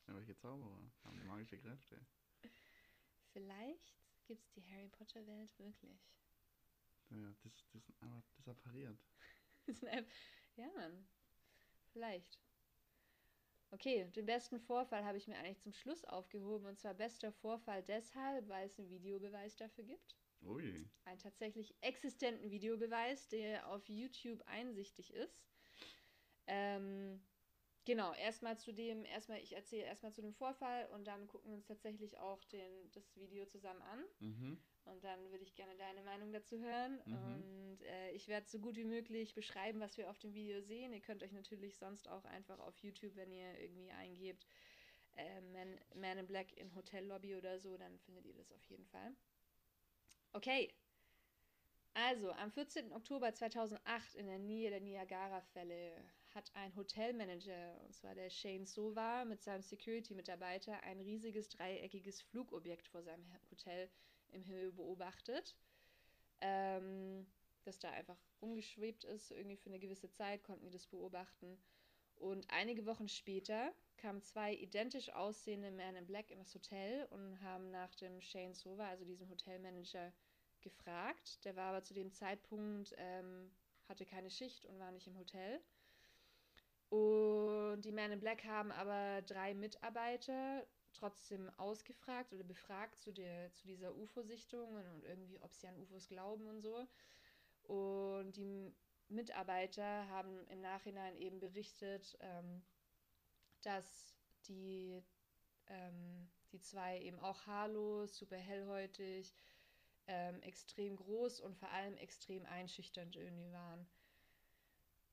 [0.08, 2.06] irgendwelche Zauberer, haben magische Kräfte.
[3.34, 3.94] Vielleicht
[4.26, 6.00] gibt es die Harry Potter Welt wirklich.
[7.10, 9.00] Ja, das, das, aber disappariert.
[10.56, 11.08] ja, Mann.
[11.94, 12.40] Vielleicht.
[13.72, 16.66] Okay, den besten Vorfall habe ich mir eigentlich zum Schluss aufgehoben.
[16.66, 20.16] Und zwar bester Vorfall deshalb, weil es einen Videobeweis dafür gibt.
[20.42, 20.90] Ui.
[21.06, 25.46] Einen tatsächlich existenten Videobeweis, der auf YouTube einsichtig ist.
[26.48, 27.22] Ähm,
[27.88, 31.56] genau, erstmal zu dem, erstmal, ich erzähle erstmal zu dem Vorfall und dann gucken wir
[31.56, 34.04] uns tatsächlich auch den, das Video zusammen an.
[34.20, 34.58] Mhm.
[34.84, 37.02] Und dann würde ich gerne deine Meinung dazu hören.
[37.06, 37.16] Mhm.
[37.16, 40.94] Und äh, ich werde so gut wie möglich beschreiben, was wir auf dem Video sehen.
[40.94, 44.46] Ihr könnt euch natürlich sonst auch einfach auf YouTube, wenn ihr irgendwie eingebt,
[45.16, 48.86] äh, Man, Man in Black in Hotellobby oder so, dann findet ihr das auf jeden
[48.86, 49.16] Fall.
[50.34, 50.74] Okay.
[51.94, 52.92] Also, am 14.
[52.92, 55.96] Oktober 2008 in der Nähe der Niagara-Fälle
[56.34, 62.88] hat ein Hotelmanager, und zwar der Shane Sova, mit seinem Security-Mitarbeiter ein riesiges dreieckiges Flugobjekt
[62.88, 63.90] vor seinem Hotel
[64.32, 65.56] im Himmel beobachtet,
[66.42, 67.26] ähm,
[67.64, 71.58] das da einfach rumgeschwebt ist, irgendwie für eine gewisse Zeit, konnten die das beobachten.
[72.16, 77.42] Und einige Wochen später kamen zwei identisch aussehende Men in Black in das Hotel und
[77.42, 80.12] haben nach dem Shane Sova, also diesem Hotelmanager,
[80.62, 81.44] gefragt.
[81.46, 83.52] Der war aber zu dem Zeitpunkt, ähm,
[83.88, 85.62] hatte keine Schicht und war nicht im Hotel.
[86.90, 93.52] Und die Men in Black haben aber drei Mitarbeiter trotzdem ausgefragt oder befragt zu, der,
[93.54, 96.88] zu dieser UFO-Sichtung und irgendwie, ob sie an UFOs glauben und so.
[97.64, 98.74] Und die
[99.10, 102.64] Mitarbeiter haben im Nachhinein eben berichtet, ähm,
[103.62, 104.16] dass
[104.48, 105.04] die,
[105.68, 109.34] ähm, die zwei eben auch haarlos, super hellhäutig,
[110.08, 113.88] ähm, extrem groß und vor allem extrem einschüchternd irgendwie waren.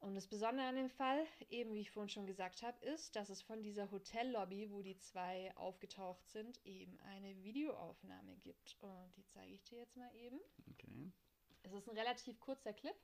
[0.04, 3.30] Und das Besondere an dem Fall, eben wie ich vorhin schon gesagt habe, ist, dass
[3.30, 8.76] es von dieser Hotellobby, wo die zwei aufgetaucht sind, eben eine Videoaufnahme gibt.
[8.82, 10.38] Und die zeige ich dir jetzt mal eben.
[10.72, 11.10] Okay.
[11.62, 12.94] Es ist ein relativ kurzer Clip.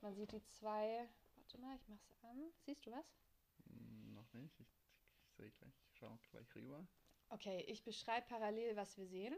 [0.00, 1.08] Man sieht die zwei.
[1.36, 2.50] Warte mal, ich mach's an.
[2.64, 3.06] Siehst du was?
[3.68, 4.58] Hm, noch nicht.
[4.58, 4.66] Ich,
[5.22, 5.74] ich sehe gleich.
[5.92, 6.88] Ich schaue gleich rüber.
[7.28, 9.36] Okay, ich beschreibe parallel, was wir sehen.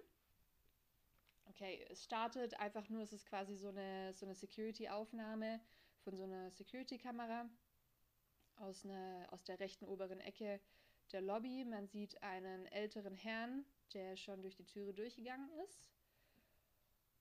[1.51, 5.61] Okay, es startet einfach nur, es ist quasi so eine, so eine Security-Aufnahme
[6.05, 7.49] von so einer Security-Kamera
[8.57, 8.87] aus,
[9.31, 10.61] aus der rechten oberen Ecke
[11.13, 11.65] der Lobby.
[11.65, 15.91] Man sieht einen älteren Herrn, der schon durch die Türe durchgegangen ist.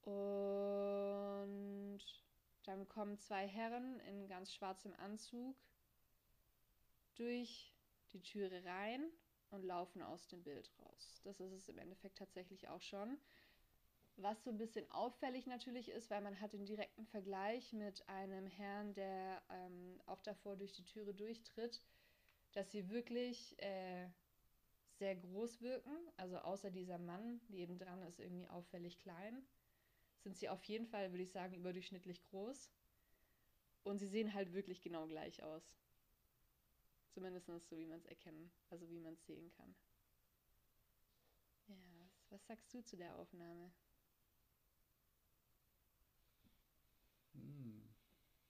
[0.02, 2.00] Und
[2.63, 5.56] dann kommen zwei Herren in ganz schwarzem Anzug
[7.16, 7.74] durch
[8.12, 9.12] die Türe rein
[9.50, 11.22] und laufen aus dem Bild raus.
[11.24, 13.18] Das ist es im Endeffekt tatsächlich auch schon.
[14.19, 18.47] Was so ein bisschen auffällig natürlich ist, weil man hat den direkten Vergleich mit einem
[18.47, 21.84] Herrn, der ähm, auch davor durch die Türe durchtritt,
[22.53, 24.10] dass sie wirklich äh,
[24.97, 25.95] sehr groß wirken.
[26.17, 29.45] Also außer dieser Mann nebendran ist irgendwie auffällig klein,
[30.23, 32.71] sind sie auf jeden Fall, würde ich sagen, überdurchschnittlich groß.
[33.84, 35.77] Und sie sehen halt wirklich genau gleich aus.
[37.12, 39.75] Zumindest so, wie man es erkennen, also wie man es sehen kann.
[41.67, 41.75] Ja,
[42.32, 43.71] was sagst du zu der Aufnahme?
[47.38, 47.89] Hm.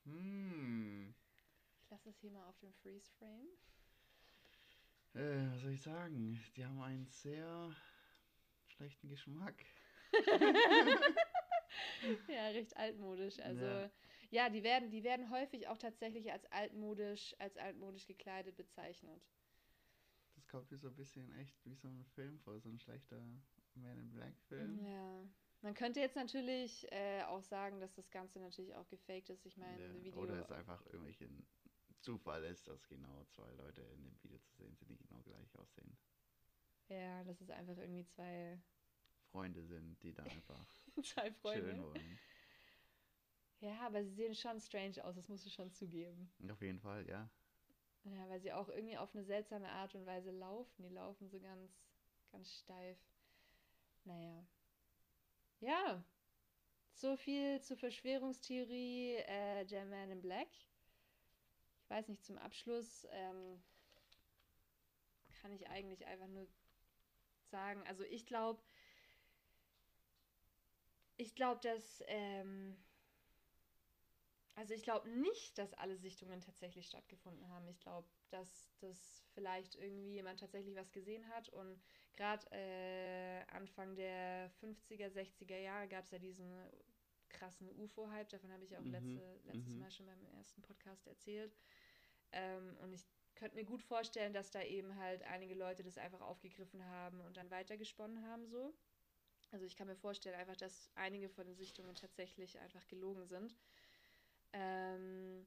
[0.05, 1.13] Hm.
[1.83, 3.47] Ich lasse es hier mal auf dem Freeze Frame.
[5.13, 6.39] Äh, was soll ich sagen?
[6.55, 7.75] Die haben einen sehr
[8.67, 9.65] schlechten Geschmack.
[12.27, 13.39] ja, recht altmodisch.
[13.39, 13.91] Also Ja.
[14.31, 19.21] ja, die werden, die werden häufig auch tatsächlich als altmodisch, als altmodisch gekleidet bezeichnet.
[20.35, 23.19] Das kommt mir so ein bisschen echt wie so ein Film vor, so ein schlechter
[23.75, 24.85] Man in Black Film.
[24.85, 25.27] Ja.
[25.61, 29.45] Man könnte jetzt natürlich äh, auch sagen, dass das Ganze natürlich auch gefaked ist.
[29.45, 30.21] Ich meine, Ja, Video.
[30.21, 31.47] Oder es einfach irgendwelchen
[31.99, 35.57] Zufall ist, dass genau zwei Leute in dem Video zu sehen sind, die genau gleich
[35.57, 35.97] aussehen.
[36.89, 38.61] Ja, das ist einfach irgendwie zwei,
[39.31, 40.65] Freunde sind, die da einfach
[41.03, 41.69] zwei Freunde.
[41.71, 42.19] chillen wollen.
[43.59, 46.31] Ja, aber sie sehen schon strange aus, das musst du schon zugeben.
[46.49, 47.29] Auf jeden Fall, ja.
[48.03, 50.83] Ja, weil sie auch irgendwie auf eine seltsame Art und Weise laufen.
[50.83, 51.71] Die laufen so ganz,
[52.31, 52.97] ganz steif.
[54.05, 54.45] Naja.
[55.59, 56.03] Ja.
[56.93, 60.49] So viel zur Verschwörungstheorie äh, der Man in Black.
[61.83, 63.61] Ich weiß nicht, zum Abschluss ähm,
[65.41, 66.47] kann ich eigentlich einfach nur
[67.49, 68.61] sagen, also ich glaube,
[71.17, 72.75] ich glaube, dass, ähm,
[74.55, 77.67] also ich glaube nicht, dass alle Sichtungen tatsächlich stattgefunden haben.
[77.67, 81.81] Ich glaube, dass das vielleicht irgendwie jemand tatsächlich was gesehen hat und
[82.17, 86.51] gerade äh, Anfang der 50er, 60er Jahre gab es ja diesen
[87.29, 89.79] krassen UFO-Hype, davon habe ich auch Mhm, letzte, letztes mhm.
[89.79, 91.55] Mal schon beim ersten Podcast erzählt.
[92.31, 96.21] Ähm, und ich könnte mir gut vorstellen, dass da eben halt einige Leute das einfach
[96.21, 98.73] aufgegriffen haben und dann weitergesponnen haben so.
[99.51, 103.55] Also ich kann mir vorstellen einfach, dass einige von den Sichtungen tatsächlich einfach gelogen sind.
[104.53, 105.45] Ähm,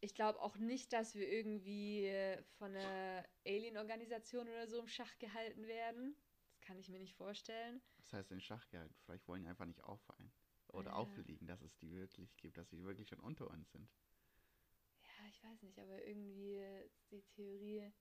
[0.00, 2.10] ich glaube auch nicht, dass wir irgendwie
[2.58, 6.16] von einer Alien-Organisation oder so im Schach gehalten werden.
[6.50, 7.80] Das kann ich mir nicht vorstellen.
[7.98, 8.94] Das heißt, in Schach gehalten.
[9.04, 10.32] Vielleicht wollen die einfach nicht auffallen.
[10.68, 10.96] Oder Ja.
[10.96, 13.90] auffliegen, dass es die wirklich gibt, dass sie wirklich schon unter uns sind.
[15.02, 16.60] Ja, ich weiß nicht, aber irgendwie
[17.10, 17.92] die Theorie,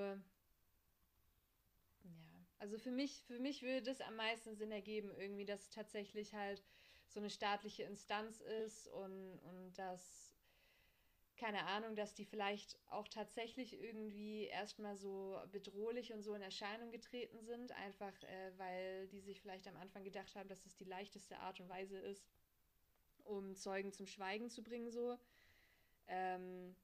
[2.04, 5.70] ja, also für mich, für mich würde das am meisten Sinn ergeben, irgendwie, dass es
[5.70, 6.62] tatsächlich halt
[7.08, 10.31] so eine staatliche Instanz ist und, und dass,
[11.42, 16.92] keine Ahnung, dass die vielleicht auch tatsächlich irgendwie erstmal so bedrohlich und so in Erscheinung
[16.92, 20.84] getreten sind, einfach äh, weil die sich vielleicht am Anfang gedacht haben, dass es die
[20.84, 22.24] leichteste Art und Weise ist,
[23.24, 25.18] um Zeugen zum Schweigen zu bringen, so.
[26.06, 26.76] Ähm,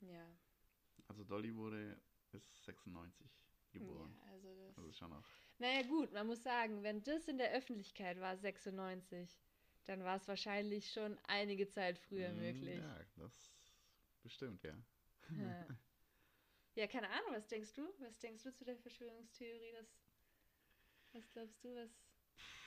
[0.00, 0.26] ja.
[1.08, 2.00] Also Dolly wurde
[2.32, 3.26] ist 96
[3.72, 4.16] geboren.
[4.24, 4.74] Ja, also das.
[4.74, 5.24] Das ist schon noch.
[5.58, 9.38] Naja, gut, man muss sagen, wenn das in der Öffentlichkeit war, 96,
[9.88, 12.80] dann war es wahrscheinlich schon einige Zeit früher Mm, möglich.
[12.80, 13.50] Ja, das
[14.22, 14.74] bestimmt, ja.
[15.34, 15.70] Ja.
[16.74, 17.82] ja, keine Ahnung, was denkst du?
[17.98, 19.74] Was denkst du zu der Verschwörungstheorie?
[19.74, 19.86] Was,
[21.12, 21.90] was glaubst du, was.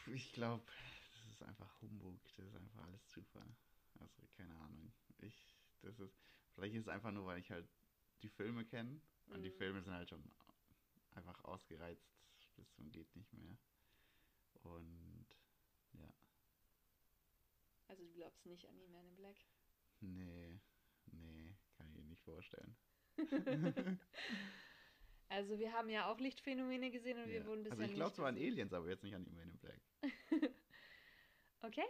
[0.06, 0.66] Ich glaube,
[1.14, 2.20] das ist einfach Humbug.
[2.36, 3.56] Das ist einfach alles Zufall.
[4.00, 4.92] Also keine Ahnung.
[5.20, 6.20] Ich, das ist,
[6.54, 7.68] vielleicht ist es einfach nur, weil ich halt
[8.22, 9.52] die Filme kenne und die Mhm.
[9.52, 10.24] Filme sind halt schon
[11.12, 12.10] einfach ausgereizt
[12.56, 13.58] bis zum geht nicht mehr.
[14.64, 15.21] Und
[17.92, 19.36] Also, du glaubst nicht an die Man in Black?
[20.00, 20.62] nee,
[21.12, 22.78] nee, kann ich mir nicht vorstellen.
[25.28, 27.46] Also, wir haben ja auch Lichtphänomene gesehen und wir Ja.
[27.46, 28.36] wurden bisher Also ich glaube zwar an.
[28.36, 29.82] Aliens, aber jetzt nicht an die Men in Black.
[31.62, 31.86] Okay,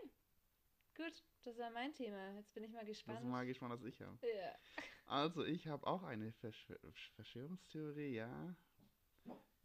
[0.96, 2.36] gut, das war mein Thema.
[2.36, 3.20] Jetzt bin ich mal Das gespannt.
[3.22, 4.18] ist mal gespannt, was ich habe.
[4.28, 4.56] ja.
[5.06, 6.76] Also, ich habe auch eine Verschw
[7.16, 8.56] Verschwörungstheorie, ja.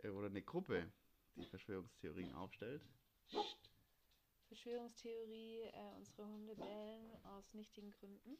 [0.02, 0.90] Äh, Oder eine Gruppe,
[1.34, 2.82] die Verschwörungstheorien aufstellt.
[4.48, 8.38] Verschwörungstheorie, äh, unsere Hunde bellen aus nichtigen Gründen.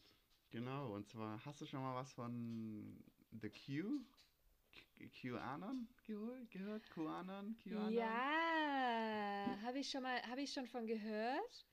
[0.51, 3.03] Genau, und zwar, hast du schon mal was von
[3.41, 4.05] The Q?
[5.21, 6.89] QAnon geholt, gehört?
[6.91, 7.57] QAnon?
[7.63, 7.93] QAnon?
[7.93, 11.67] Ja, habe ich schon mal, habe ich schon von gehört.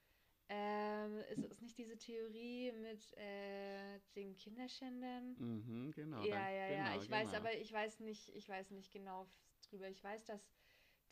[0.49, 5.35] Ähm, ist es nicht diese Theorie mit äh, den Kinderschändern?
[5.39, 6.23] Mhm, genau.
[6.23, 7.01] ja, ja, genau, ja.
[7.01, 7.39] Ich weiß, genau.
[7.39, 9.27] aber ich weiß nicht, ich weiß nicht genau
[9.69, 9.87] drüber.
[9.89, 10.41] Ich weiß, dass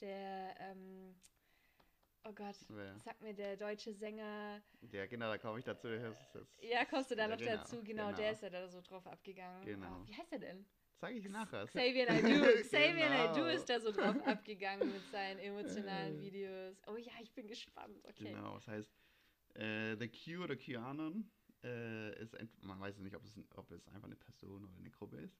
[0.01, 1.15] der, ähm,
[2.25, 2.95] oh Gott, Wer?
[3.03, 4.61] sag mir der deutsche Sänger,
[4.91, 5.87] Ja, genau, da komme ich dazu.
[6.61, 7.83] Ja, kommst du da Ja, noch genau, dazu?
[7.83, 8.17] Genau, genau.
[8.17, 9.65] der ist ja da so drauf abgegangen.
[9.65, 10.01] Genau.
[10.03, 10.65] Oh, wie heißt er denn?
[10.99, 11.65] sag ich nachher.
[11.67, 12.29] Xavier Naidoo.
[12.63, 13.09] Xavier Genau.
[13.09, 16.77] Naidoo ist da so drauf abgegangen mit seinen emotionalen Videos.
[16.87, 17.97] Oh ja, ich bin gespannt.
[18.05, 18.25] Okay.
[18.33, 18.91] Genau, das heißt,
[19.55, 21.31] äh, The Q oder QAnon
[21.63, 24.91] äh, ist, ent- man weiß nicht, ob es, ob es einfach eine Person oder eine
[24.91, 25.39] Gruppe ist.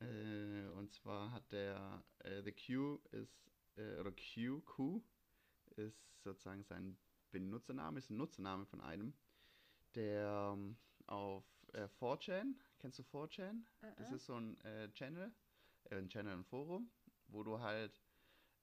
[0.00, 5.02] Äh, und zwar hat der, äh, The Q ist, äh, oder Q, Q,
[5.78, 6.98] ist sozusagen sein
[7.30, 9.14] Benutzername, ist ein Nutzername von einem,
[9.94, 10.76] der ähm,
[11.06, 13.64] auf äh, 4chan, kennst du 4chan?
[13.96, 14.14] Das Uh-uh.
[14.14, 15.32] ist so ein äh, Channel,
[15.84, 16.90] äh, ein Channel, ein Forum,
[17.28, 18.02] wo du halt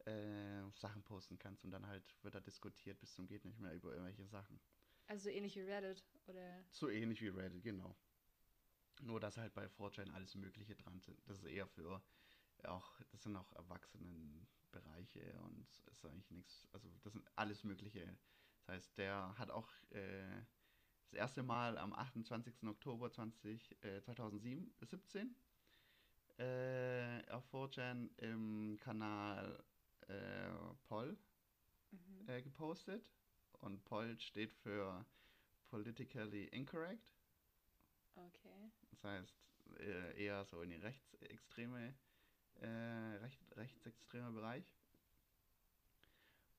[0.05, 3.74] äh, Sachen posten kannst und dann halt wird da diskutiert bis zum geht nicht mehr
[3.74, 4.59] über irgendwelche Sachen.
[5.07, 6.63] Also ähnlich wie Reddit oder.
[6.72, 7.95] So ähnlich wie Reddit, genau.
[9.01, 11.20] Nur, dass halt bei 4chan alles Mögliche dran sind.
[11.28, 12.01] Das ist eher für
[12.68, 18.18] auch, das sind auch Erwachsenenbereiche und ist eigentlich nichts, also das sind alles Mögliche.
[18.59, 20.41] Das heißt, der hat auch äh,
[21.05, 22.63] das erste Mal am 28.
[22.68, 25.36] Oktober 20, äh, 2007, 17
[26.38, 29.63] äh, auf 4chan im Kanal
[30.07, 30.49] äh,
[30.88, 31.18] Poll
[31.91, 32.28] Mhm.
[32.28, 33.11] äh, gepostet.
[33.61, 35.05] Und Poll steht für
[35.70, 37.11] Politically Incorrect.
[38.16, 38.72] Okay.
[38.91, 39.36] Das heißt,
[39.80, 41.93] äh, eher so in die rechtsextreme,
[42.62, 44.76] äh, recht, rechtsextremer Bereich.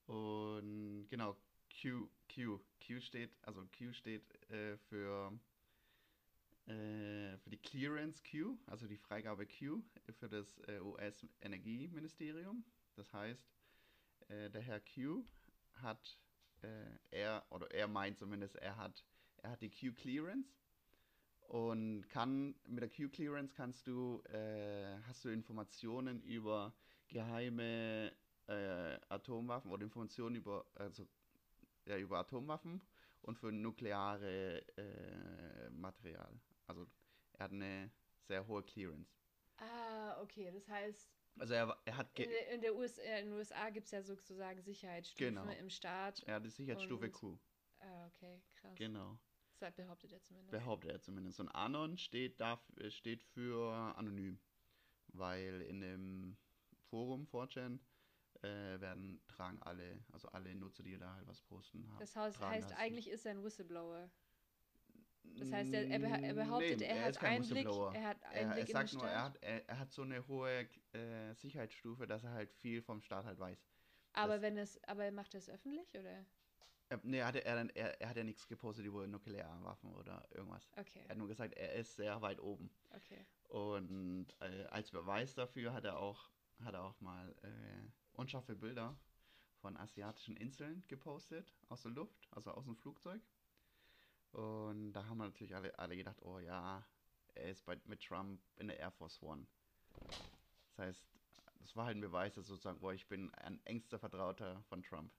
[0.06, 1.36] Und genau,
[1.80, 5.32] Q, Q, Q steht, also Q steht äh, für,
[6.66, 9.82] äh, für die Clearance Q, also die Freigabe Q
[10.18, 12.64] für das äh, US-Energieministerium.
[12.94, 13.46] Das heißt,
[14.28, 15.24] äh, der Herr Q
[15.74, 16.18] hat,
[16.62, 16.68] äh,
[17.10, 19.04] er, oder er meint zumindest, er hat,
[19.38, 20.56] er hat die Q-Clearance
[21.48, 26.74] und kann mit der Q-Clearance kannst du äh, hast du Informationen über
[27.08, 28.12] geheime
[28.48, 31.06] äh, Atomwaffen oder Informationen über also
[31.86, 32.80] ja, über Atomwaffen
[33.22, 36.40] und für nukleare äh, Material.
[36.66, 36.86] Also
[37.34, 37.90] er hat eine
[38.22, 39.08] sehr hohe Clearance.
[39.58, 40.50] Ah, okay.
[40.52, 43.86] Das heißt, Also er, er hat in in der US, äh, in den USA gibt
[43.86, 45.48] es ja sozusagen Sicherheitsstufen Genau.
[45.52, 46.22] im Staat.
[46.26, 47.38] er hat die Sicherheitsstufe und- Q.
[47.78, 48.74] Ah, okay, krass.
[48.76, 49.18] Genau.
[49.58, 50.50] Das behauptet er zumindest.
[50.50, 51.40] Behauptet er zumindest.
[51.40, 54.38] Und Anon steht, dafür, steht für anonym.
[55.08, 56.36] Weil in dem
[56.90, 57.78] Forum 4chan
[58.42, 61.98] äh, werden, tragen alle, also alle Nutzer, die da halt was posten haben.
[61.98, 64.10] das heißt, heißt eigentlich ist er ein Whistleblower.
[65.38, 68.66] Das heißt, er, er, beha- behauptet, Nee, er, er hat Einblick, er hat Einblick er
[68.66, 72.52] sagt nur, er hat, er, er hat so eine hohe äh, Sicherheitsstufe, dass er halt
[72.52, 73.66] viel vom Staat halt weiß.
[74.12, 76.24] aber das- wenn es, aber macht er es öffentlich oder?
[76.88, 80.26] Er, nee, er hat, er, dann- er, er hat ja nichts gepostet über Nuklearwaffen oder
[80.32, 80.68] irgendwas.
[80.76, 82.70] Okay, Er hat nur gesagt, er ist sehr weit oben.
[82.94, 83.26] okay.
[83.48, 86.30] Und äh, als Beweis dafür hat er auch,
[86.64, 88.96] hat er auch mal äh, unscharfe Bilder
[89.60, 93.20] von asiatischen Inseln gepostet, aus der Luft, also aus dem Flugzeug.
[94.32, 96.84] Und da haben wir natürlich alle, alle gedacht, oh ja,
[97.34, 99.46] er ist bei, mit Trump in der Air Force One.
[100.68, 101.04] Das heißt,
[101.60, 105.10] das war halt ein Beweis, dass sozusagen, oh, ich bin ein engster Vertrauter von Trump.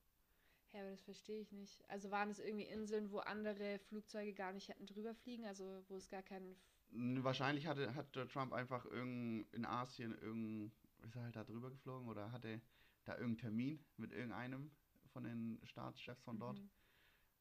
[0.78, 1.84] Ja, aber das verstehe ich nicht.
[1.90, 5.98] Also waren es irgendwie Inseln, wo andere Flugzeuge gar nicht hätten drüber fliegen, also wo
[5.98, 6.56] es gar keinen.
[6.92, 10.72] Wahrscheinlich hatte, hat Trump einfach irgend, in Asien irgend,
[11.04, 12.62] ist er halt da drüber geflogen oder hatte
[13.06, 14.72] da irgendeinen Termin mit irgendeinem
[15.08, 16.62] von den Staatschefs von dort.
[16.62, 16.70] Mhm.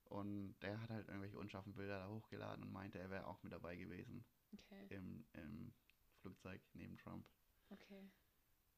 [0.07, 3.53] Und der hat halt irgendwelche unscharfen Bilder da hochgeladen und meinte, er wäre auch mit
[3.53, 4.24] dabei gewesen
[4.55, 5.74] Okay, im, im
[6.20, 7.26] Flugzeug neben Trump.
[7.72, 8.11] okay.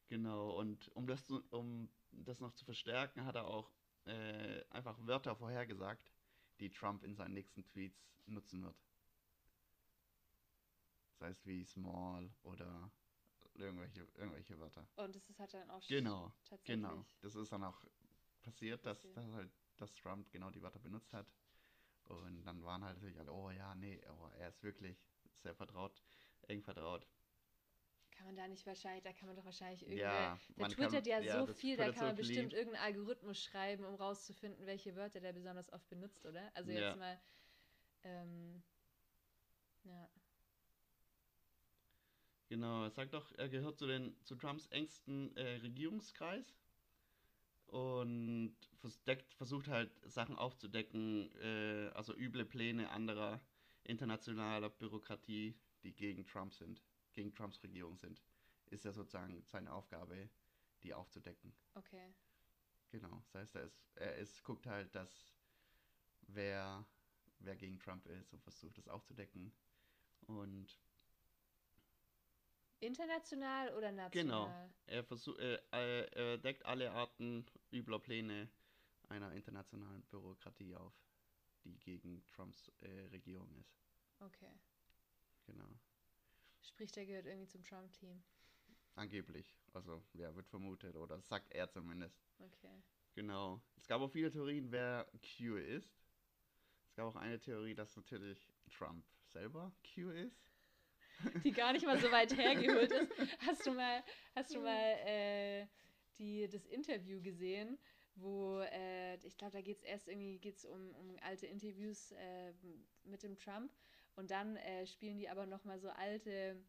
[0.09, 3.71] Genau, und um das, zu, um das noch zu verstärken, hat er auch
[4.09, 6.11] äh, einfach Wörter vorhergesagt,
[6.59, 8.75] die Trump in seinen nächsten Tweets nutzen wird.
[11.11, 12.91] Das heißt wie small oder
[13.55, 14.87] irgendwelche, irgendwelche Wörter.
[14.95, 16.75] Und das ist, hat dann auch sch- Genau, tatsächlich.
[16.75, 17.83] Genau, das ist dann auch
[18.41, 19.17] passiert, dass, Passiert.
[19.17, 21.27] dass, halt, dass Trump genau die Wörter benutzt hat.
[22.05, 24.97] Und dann waren halt natürlich alle, oh ja, nee, oh, er ist wirklich
[25.33, 26.01] sehr vertraut,
[26.47, 27.05] eng vertraut.
[28.19, 30.01] Kann man da nicht wahrscheinlich, da kann man doch wahrscheinlich irgendwie.
[30.01, 32.83] Ja, der twittert kann- ja, ja, so das viel, da kann man so bestimmt irgendeinen
[32.83, 36.51] Algorithmus schreiben, um rauszufinden, welche Wörter der besonders oft benutzt, oder?
[36.53, 36.81] Also Ja.
[36.89, 37.17] jetzt mal.
[38.03, 38.61] Ähm,
[39.85, 40.09] ja.
[42.49, 46.53] Genau, er sagt doch, er gehört zu, den, zu Trumps engsten äh, Regierungskreis
[47.67, 53.39] und verdeckt, versucht halt Sachen aufzudecken, äh, also üble Pläne anderer
[53.85, 56.83] internationaler Bürokratie, die gegen Trump sind,
[57.19, 58.21] gegen Trumps Regierung sind.
[58.67, 60.29] Ist ja sozusagen seine Aufgabe,
[60.83, 61.53] die aufzudecken.
[61.73, 62.13] Okay.
[62.91, 65.33] Genau, das heißt, er, ist, er ist, guckt halt, dass
[66.21, 66.85] wer,
[67.39, 69.51] wer gegen Trump ist und versucht das aufzudecken.
[70.27, 70.79] Und
[72.79, 74.13] International oder national?
[74.23, 74.69] Genau.
[74.85, 78.49] Er, versuch, äh, äh, er deckt alle Arten übler Pläne
[79.09, 80.93] einer internationalen Bürokratie auf,
[81.65, 83.77] die gegen Trumps äh, Regierung ist.
[84.19, 84.53] Okay.
[85.45, 85.67] Genau.
[86.69, 88.21] Sprich, der gehört irgendwie zum Trump-Team.
[88.95, 89.57] Angeblich.
[89.73, 92.21] Also, wer wird vermutet, oder sagt er zumindest.
[92.37, 92.83] Okay.
[93.15, 93.59] Genau.
[93.75, 95.99] Es gab auch viele Theorien, wer Q ist.
[96.87, 100.45] Es gab auch eine Theorie, dass natürlich Trump selber Q ist.
[101.43, 103.11] Die gar nicht mal so weit hergeholt ist.
[103.39, 104.03] Hast du mal,
[104.35, 105.67] hast du mal äh,
[106.17, 107.79] die, das Interview gesehen,
[108.15, 112.53] wo äh, ich glaube, da geht es erst irgendwie geht's um, um alte Interviews äh,
[113.05, 113.71] mit dem Trump
[114.15, 116.61] und dann äh, spielen die aber noch mal so alte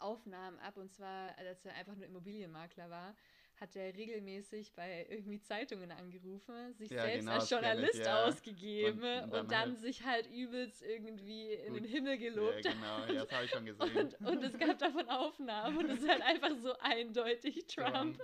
[0.00, 3.16] Aufnahmen ab und zwar, als er einfach nur Immobilienmakler war,
[3.56, 8.24] hat er regelmäßig bei irgendwie Zeitungen angerufen, sich Ja, selbst genau, als ich, Journalist ja.
[8.26, 11.82] ausgegeben Und- und, und dann dann halt- sich halt übelst irgendwie in Gut.
[11.82, 12.62] den Himmel Ja, gelobt.
[12.62, 13.96] genau, ja, das habe ich schon gesehen.
[14.20, 18.20] Und, und es gab davon Aufnahmen und es ist halt einfach so eindeutig Trump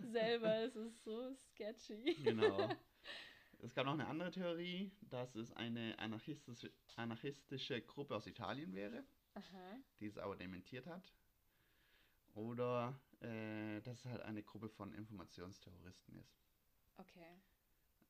[0.00, 0.62] selber.
[0.62, 2.14] Es ist so sketchy.
[2.24, 2.70] Genau.
[3.60, 9.04] Es gab noch eine andere Theorie, dass es eine anarchistische, anarchistische Gruppe aus Italien wäre,
[9.34, 9.76] Aha.
[10.00, 11.12] die es aber dementiert hat.
[12.34, 16.38] Oder äh, dass es halt eine Gruppe von Informationsterroristen ist.
[16.98, 17.40] Okay.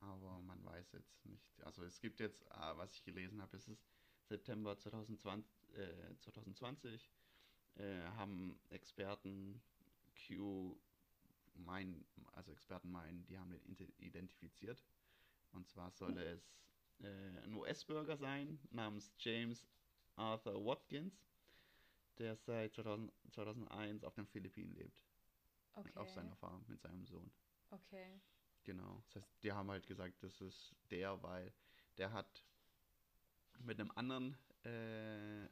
[0.01, 1.61] Aber man weiß jetzt nicht.
[1.63, 3.89] Also es gibt jetzt, ah, was ich gelesen habe, es ist
[4.25, 7.09] September 2020, äh, 2020
[7.75, 9.59] äh, haben Experten
[10.27, 10.79] Q
[11.55, 14.83] meinen, also Experten meinen, die haben den ide- identifiziert.
[15.51, 16.53] Und zwar soll es
[16.99, 17.07] äh,
[17.43, 19.67] ein US-Bürger sein namens James
[20.15, 21.25] Arthur Watkins,
[22.17, 25.01] der seit 2000, 2001 auf den Philippinen lebt.
[25.75, 25.91] Okay.
[25.95, 27.31] Auf seiner Farm mit seinem Sohn.
[27.69, 28.19] Okay.
[28.63, 29.01] Genau.
[29.05, 31.53] Das heißt, die haben halt gesagt, das ist der, weil
[31.97, 32.43] der hat
[33.59, 35.49] mit einem anderen, äh, äh,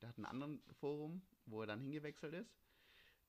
[0.00, 2.54] der hat einen anderen Forum, wo er dann hingewechselt ist.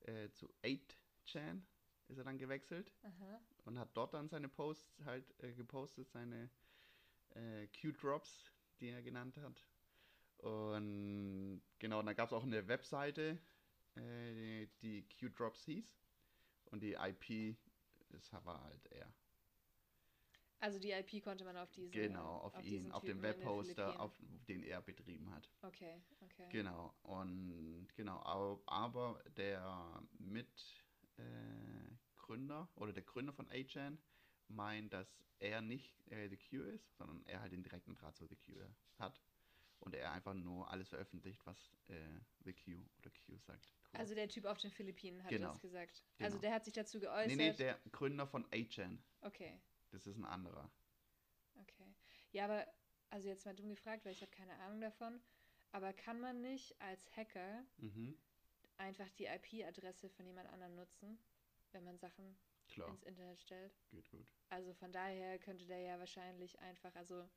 [0.00, 1.62] Äh, zu 8chan
[2.10, 3.40] ist er dann gewechselt Aha.
[3.64, 6.50] und hat dort dann seine Posts halt äh, gepostet, seine
[7.30, 8.50] äh, Q-Drops,
[8.80, 9.64] die er genannt hat.
[10.38, 13.38] Und genau, dann gab es auch eine Webseite,
[13.94, 16.00] äh, die, die Q-Drops hieß.
[16.66, 17.56] Und die IP,
[18.10, 19.12] das war halt er.
[20.60, 24.12] Also die IP konnte man auf diesen Genau, auf, ihn, diesen auf dem Webhoster, auf
[24.46, 25.50] den er betrieben hat.
[25.62, 26.46] Okay, okay.
[26.50, 28.20] Genau, und genau,
[28.66, 30.89] aber, der Mitgründer
[31.20, 33.98] äh, Gründer, oder der Gründer von A-Chan
[34.48, 38.26] meint, dass er nicht äh, The Q ist, sondern er halt den direkten Draht zu
[38.26, 38.60] The Q
[38.98, 39.20] hat.
[39.78, 43.72] Und er einfach nur alles veröffentlicht, was äh, The Q oder Q sagt.
[43.92, 44.00] Cool.
[44.00, 45.48] Also der Typ auf den Philippinen hat Genau.
[45.52, 46.04] das gesagt.
[46.18, 46.26] Genau.
[46.26, 47.28] Also der hat sich dazu geäußert.
[47.36, 49.02] nee, nee, der Gründer von A-Chan.
[49.22, 49.58] okay,
[49.90, 50.70] Das ist ein anderer.
[51.62, 51.94] okay.
[52.32, 52.66] Ja, aber
[53.08, 55.20] also jetzt mal dumm gefragt, weil ich habe keine Ahnung davon.
[55.72, 58.18] Aber kann man nicht als Hacker Mhm,
[58.80, 61.18] einfach die IP-Adresse von jemand anderem nutzen,
[61.72, 62.36] wenn man Sachen
[62.68, 63.72] klar, ins Internet stellt?
[63.90, 64.26] geht gut.
[64.48, 67.28] Also von daher könnte der ja wahrscheinlich einfach, also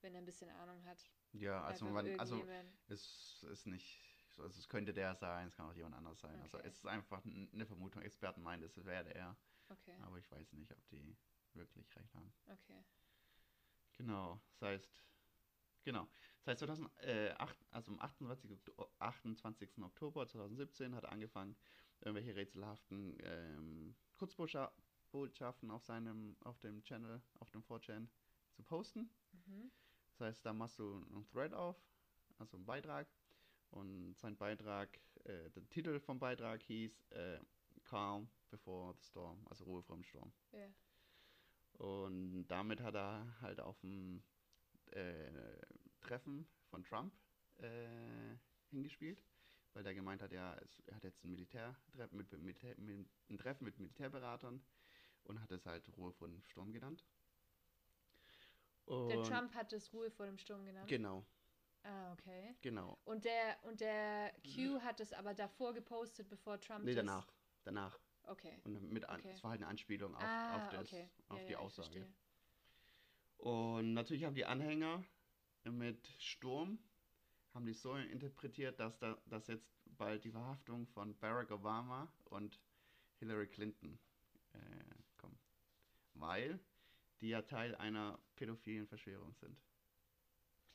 [0.00, 0.98] wenn er ein bisschen Ahnung hat,
[1.32, 2.46] Ja, also, man, also
[2.88, 4.00] es ist nicht,
[4.38, 6.40] also es könnte der sein, es kann auch jemand anderes sein.
[6.40, 6.68] Also Okay.
[6.68, 8.02] es ist einfach eine Vermutung.
[8.02, 9.36] Experten meinen, es wäre er,
[9.70, 11.16] okay, aber ich weiß nicht, ob die
[11.54, 12.32] wirklich recht haben.
[12.50, 12.84] okay.
[13.98, 15.02] Genau, das heißt,
[15.84, 16.08] genau,
[16.46, 18.50] das heißt 2008, also am 28.
[18.52, 19.78] Okto- 28.
[19.82, 21.56] Oktober 2017 hat er angefangen,
[22.00, 28.06] irgendwelche rätselhaften ähm, Kurzbotschaften auf seinem, auf dem Channel, auf dem 4chan
[28.52, 29.10] zu posten.
[29.32, 29.72] Mhm.
[30.10, 31.76] Das heißt, da machst du einen Thread auf,
[32.38, 33.08] also einen Beitrag.
[33.70, 37.40] Und sein Beitrag, äh, der Titel vom Beitrag hieß äh,
[37.82, 40.32] Calm Before the Storm, also Ruhe vor dem Sturm.
[40.52, 40.68] Ja.
[41.72, 44.22] Und damit hat er halt auf dem
[44.92, 45.30] äh,
[46.06, 47.12] Treffen von Trump
[47.58, 48.36] äh,
[48.70, 49.22] hingespielt,
[49.72, 53.38] weil der gemeint hat, ja, es, er hat jetzt ein Militärtreffen mit, Militär, mit, ein
[53.38, 54.62] Treffen mit Militärberatern
[55.24, 57.04] und hat es halt Ruhe vor dem Sturm genannt.
[58.88, 60.88] Der Und- Trump hat das Ruhe vor dem Sturm genannt.
[60.88, 61.26] Genau,
[61.82, 62.54] ah, okay.
[62.62, 62.98] genau.
[63.04, 67.26] Und der und der Q hat es aber davor gepostet, bevor Trump Nee, danach.
[67.64, 67.98] Danach.
[68.28, 68.60] Okay.
[68.64, 69.30] Und mit an, Okay.
[69.32, 71.08] es war halt eine Anspielung auf, ah, auf, das, okay.
[71.28, 72.06] auf Ja, die ja, Aussage.
[73.38, 75.04] Und natürlich haben die Anhänger
[75.70, 76.78] mit Sturm,
[77.54, 82.60] haben die so interpretiert, dass, da, dass jetzt bald die Verhaftung von Barack Obama und
[83.18, 83.98] Hillary Clinton
[84.52, 84.58] äh,
[85.16, 85.40] kommt.
[86.14, 86.58] Weil
[87.20, 89.58] die ja Teil einer pädophilen Verschwörung sind.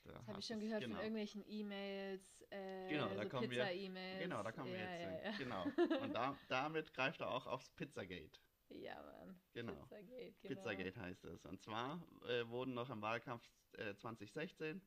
[0.04, 0.96] Da Das habe ich schon gehört genau.
[0.96, 4.24] von irgendwelchen E-Mails, äh, Genau, da so kommen wir- Pizza-E-Mails.
[4.24, 5.20] Genau, da kommen wir ja, jetzt ja, hin.
[5.24, 5.38] Ja.
[5.68, 6.02] Genau.
[6.04, 8.40] Und da, damit greift er auch aufs Pizzagate.
[8.74, 9.40] Ja, Mann.
[9.54, 9.74] Genau.
[9.74, 10.56] Pizzagate, genau.
[10.56, 11.46] Pizzagate heißt es.
[11.46, 13.44] Und zwar äh, wurden noch im Wahlkampf
[13.74, 14.82] äh, 2016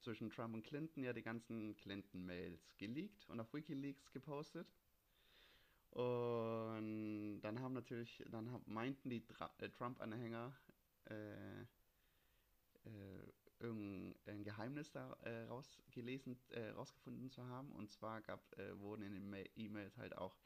[0.00, 4.66] zwischen Trump und Clinton ja die ganzen Clinton-Mails geleakt und auf Wikileaks gepostet.
[5.90, 9.24] Und dann haben natürlich, dann haben, meinten die
[9.58, 10.56] äh, Trump-Anhänger,
[11.04, 11.60] äh,
[12.84, 17.72] äh, irgendein Geheimnis da äh, rausgelesen, äh, rausgefunden zu haben.
[17.72, 20.36] Und zwar gab, äh, wurden in den E-Mails halt auch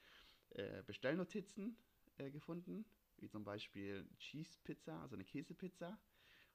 [0.51, 1.79] äh, Bestellnotizen
[2.19, 2.85] äh, gefunden,
[3.19, 5.99] wie zum Beispiel Cheese Pizza, also eine Käsepizza,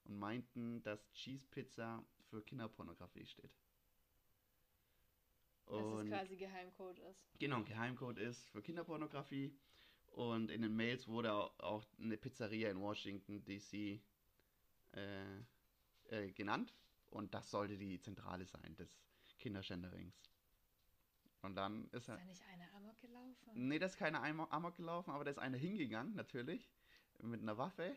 [0.04, 3.52] und meinten, dass Cheese Pizza für Kinderpornografie steht.
[5.68, 7.40] Dass es quasi Geheimcode ist.
[7.40, 9.56] Genau, Geheimcode ist für Kinderpornografie.
[10.08, 14.02] Und in den Mails wurde auch eine Pizzeria in Washington, D.C.
[14.92, 15.24] Äh,
[16.10, 16.74] äh, genannt.
[17.10, 18.90] Und das sollte die Zentrale sein des
[19.40, 20.22] Kinderschänderings.
[21.42, 22.18] Und dann ist, Ist er.
[22.18, 23.52] da nicht einer Amok gelaufen?
[23.68, 26.70] Nee, da ist keiner Amo- Amok gelaufen, aber da ist einer hingegangen, natürlich,
[27.20, 27.96] mit einer Waffe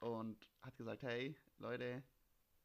[0.00, 2.02] und hat gesagt, hey, Leute,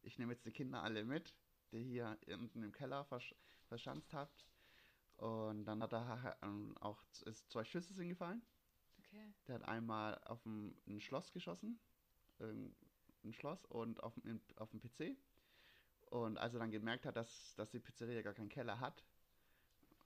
[0.02, 1.34] ich nehme jetzt die Kinder alle mit,
[1.72, 3.34] die hier unten im Keller versch
[3.68, 4.46] verschanzt habt.
[5.16, 8.42] Und dann hat er ähm, auch ist zwei Schüsse sind gefallen.
[8.98, 9.32] Okay.
[9.48, 11.78] Der hat einmal auf ein, ein Schloss geschossen,
[12.40, 12.74] ein
[13.32, 15.16] Schloss und auf, den- auf den PC.
[16.10, 19.02] Und als er dann gemerkt hat, dass, dass die Pizzeria gar keinen Keller hat,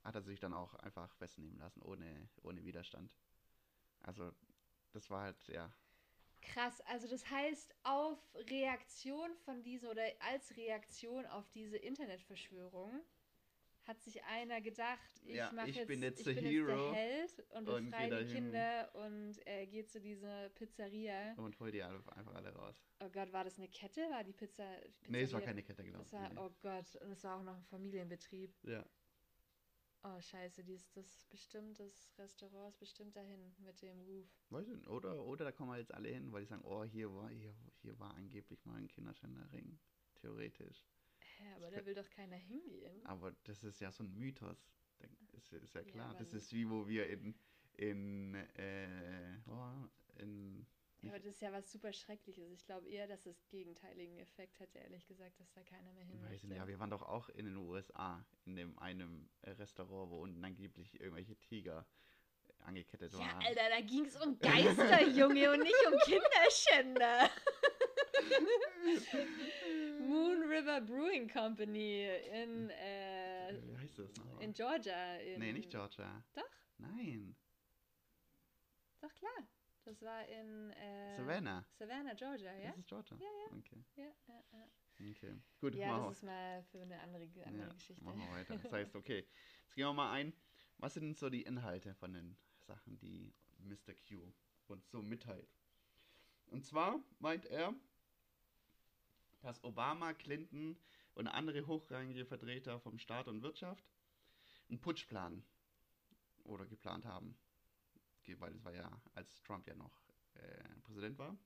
[0.04, 3.16] hat er sich dann auch einfach festnehmen lassen, ohne, ohne Widerstand.
[4.02, 4.30] Also,
[4.92, 5.72] das war halt, ja.
[6.42, 8.18] Krass, also das heißt, auf
[8.50, 13.00] Reaktion von dieser oder als Reaktion auf diese Internetverschwörung
[13.84, 16.92] hat sich einer gedacht, ich Ja, mache jetzt, bin jetzt ich bin Hero jetzt der
[16.94, 18.32] Held und befreie die.
[18.34, 21.34] Kinder und äh, gehe zu dieser Pizzeria.
[21.36, 22.76] Und hol die einfach alle raus.
[23.00, 24.02] Oh Gott, war das eine Kette?
[24.10, 24.64] War die Pizza?
[25.08, 26.12] Nee, es war Pizzeria- keine Kette, ich.
[26.12, 28.54] war, oh Gott, und es war auch noch ein Familienbetrieb.
[28.64, 28.84] Ja.
[30.06, 34.28] Oh scheiße, die ist das bestimmt, das Restaurant ist bestimmt dahin mit dem Ruf.
[34.50, 37.54] Oder, oder da kommen wir jetzt alle hin, weil die sagen, oh, hier war, hier,
[37.80, 39.78] hier war angeblich mal ein Kinderschänderring.
[40.16, 40.84] Theoretisch.
[41.38, 43.04] Hä, aber da will doch keiner hingehen.
[43.06, 44.70] Aber das ist ja so ein Mythos.
[45.32, 46.14] Ist, ist ja Ja, klar.
[46.16, 47.34] das man- ist wie wo wir in,
[47.76, 49.88] in, äh, oh,
[50.18, 50.66] in
[51.04, 52.50] Ja, aber das ist ja was super Schreckliches.
[52.50, 56.22] Ich glaube eher, dass es gegenteiligen Effekt hätte, ehrlich gesagt, dass da keiner mehr hin
[56.22, 60.10] Weiß nicht, ja, wir waren doch auch in den USA, in dem einem äh, Restaurant,
[60.10, 61.86] wo unten angeblich irgendwelche Tiger
[62.60, 63.42] angekettet Ja, waren.
[63.44, 67.30] Alter, da ging es um Geister, Junge, und nicht um Kinderschänder.
[70.00, 74.40] Moon River Brewing Company in, äh, Wie heißt das noch?
[74.40, 75.16] in Georgia.
[75.16, 76.22] In, nee, nicht Georgia.
[76.34, 76.42] Doch?
[76.78, 77.36] Nein,
[79.00, 79.48] Doch, klar.
[79.84, 81.64] Das war in äh, Savannah.
[81.78, 82.68] Savannah, Georgia, ja?
[82.70, 83.16] Das ist Georgia.
[83.18, 83.58] Ja, ja.
[83.58, 85.10] Okay, Ja, ja, ja.
[85.10, 85.36] okay.
[85.60, 88.02] Gut, ja das wir- ist mal für eine andere, andere ja, Geschichte.
[88.04, 88.56] Machen wir weiter.
[88.58, 89.26] Das heißt, okay,
[89.64, 90.32] jetzt gehen wir mal ein.
[90.78, 93.94] Was sind so die Inhalte von den Sachen, die Mr.
[94.08, 94.32] Q
[94.68, 95.48] uns so mitteilt?
[96.46, 97.74] Und zwar meint er,
[99.42, 100.76] dass Obama, Clinton
[101.14, 103.84] und andere hochrangige Vertreter vom Staat und Wirtschaft
[104.68, 105.44] einen Putsch planen
[106.44, 107.36] oder geplant haben.
[108.38, 110.00] Weil das war ja, als Trump ja noch
[110.34, 111.36] äh, Präsident war,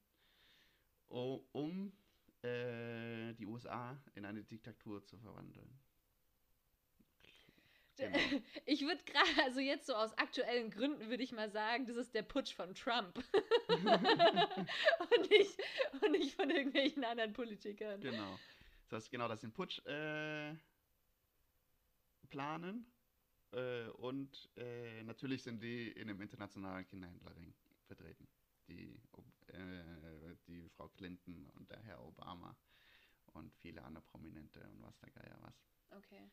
[1.09, 1.93] um
[2.43, 5.79] äh, die USA in eine Diktatur zu verwandeln.
[7.97, 8.18] Genau.
[8.64, 12.14] Ich würde gerade, also jetzt so aus aktuellen Gründen würde ich mal sagen, das ist
[12.14, 13.18] der Putsch von Trump.
[13.68, 15.59] und, nicht,
[16.01, 18.01] und nicht von irgendwelchen anderen Politikern.
[18.01, 18.39] Genau.
[18.89, 20.55] Das heißt, genau, dass sie den Putsch äh,
[22.31, 22.87] planen.
[23.53, 27.55] Äh, und äh, natürlich sind die in einem internationalen Kinderhändlerring
[27.86, 28.28] vertreten.
[28.68, 29.01] Die,
[29.49, 32.55] äh, die Frau Clinton und der Herr Obama
[33.32, 35.64] und viele andere Prominente und was der Geier was.
[35.90, 36.30] Okay.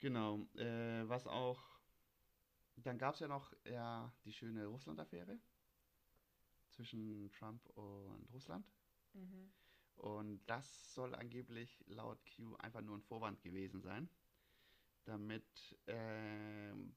[0.00, 0.46] Genau.
[0.56, 1.62] Äh, was auch.
[2.76, 5.38] Dann gab es ja noch ja, die schöne Russland-Affäre
[6.70, 8.66] zwischen Trump und Russland.
[9.12, 9.52] Mhm.
[9.96, 14.08] Und das soll angeblich laut Q einfach nur ein Vorwand gewesen sein,
[15.04, 16.94] damit ähm,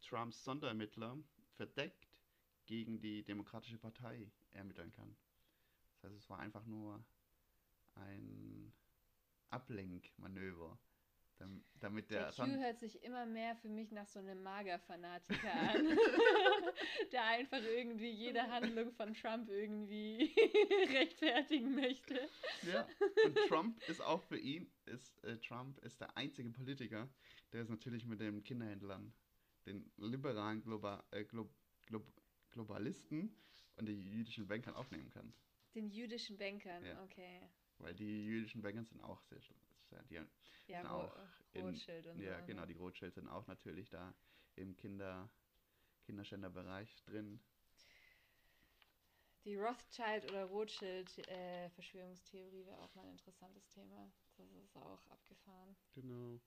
[0.00, 1.18] Trumps Sonderermittler
[1.56, 2.08] verdeckt
[2.66, 5.16] gegen die Demokratische Partei ermitteln kann.
[5.94, 7.04] Das heißt, es war einfach nur
[7.94, 8.72] ein
[9.50, 10.78] Ablenkmanöver,
[11.42, 14.42] dam- damit der, Der Q Son hört sich immer mehr für mich nach so einem
[14.42, 15.98] Mager-Fanatiker an,
[17.12, 20.32] der einfach irgendwie jede Handlung von Trump irgendwie
[20.92, 22.28] rechtfertigen möchte.
[22.72, 22.86] Ja,
[23.24, 27.08] und Trump ist auch für ihn, ist, äh, Trump ist der einzige Politiker,
[27.52, 29.12] der es natürlich mit den Kinderhändlern,
[29.66, 31.48] den liberalen Globa, äh, Glo,
[31.86, 32.00] Glo,
[32.50, 33.36] Globalisten
[33.76, 35.32] und den jüdischen Bankern aufnehmen kann.
[35.74, 37.02] Den jüdischen Bankern, Ja.
[37.02, 37.40] okay.
[37.78, 39.58] Weil die jüdischen Banker sind auch sehr, schlimm.
[39.92, 40.20] Sehr die,
[40.72, 41.14] Ja, auch
[41.54, 42.46] in- Rothschild und ja, so.
[42.46, 42.68] genau, ne?
[42.68, 44.14] die Rothschild sind auch natürlich da
[44.56, 45.28] im Kinder,
[46.06, 47.40] Kinderschänderbereich drin.
[49.44, 54.08] Die Rothschild- oder Rothschild-Verschwörungstheorie wäre auch mal ein interessantes Thema.
[54.36, 55.76] Das ist auch abgefahren.
[55.94, 56.38] Genau.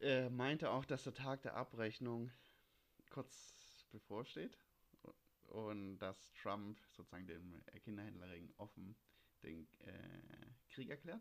[0.00, 2.30] Er meinte auch, dass der Tag der Abrechnung
[3.10, 4.56] kurz bevorsteht
[5.48, 8.94] und dass Trump sozusagen dem Kinderhändlerring offen
[9.42, 11.20] den äh, Krieg erklärt.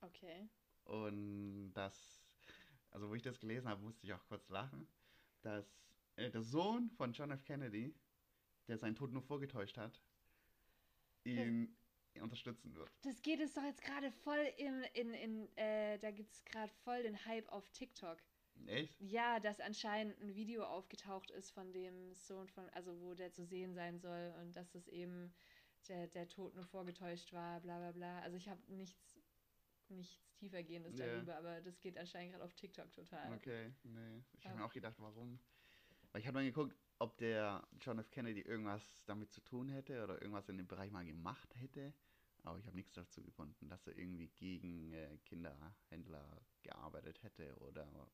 [0.00, 0.48] Okay.
[0.84, 2.24] Und das,
[2.90, 4.86] also wo ich das gelesen habe, musste ich auch kurz lachen,
[5.42, 5.66] dass
[6.16, 7.44] äh, der Sohn von John F.
[7.44, 7.94] Kennedy,
[8.68, 10.00] der seinen Tod nur vorgetäuscht hat,
[11.24, 11.76] ihn
[12.20, 12.90] unterstützen wird.
[13.02, 16.72] Das geht es doch jetzt gerade voll in, in, in äh, da gibt es gerade
[16.84, 18.18] voll den Hype auf TikTok.
[18.66, 19.00] Echt?
[19.00, 23.44] Ja, dass anscheinend ein Video aufgetaucht ist von dem Sohn von, also wo der zu
[23.44, 25.32] sehen sein soll und dass es eben
[25.88, 28.20] der, der Tod nur vorgetäuscht war, bla bla bla.
[28.20, 29.19] Also ich habe nichts,
[29.90, 31.06] nichts tiefergehendes Ja.
[31.06, 33.32] darüber, aber das geht anscheinend gerade auf TikTok total.
[33.34, 34.22] Okay, nee.
[34.38, 35.38] Ich habe mir auch gedacht, warum?
[36.12, 38.10] Weil ich habe mal geguckt, ob der John F.
[38.10, 41.94] Kennedy irgendwas damit zu tun hätte oder irgendwas in dem Bereich mal gemacht hätte.
[42.42, 48.10] Aber ich habe nichts dazu gefunden, dass er irgendwie gegen äh, Kinderhändler gearbeitet hätte oder.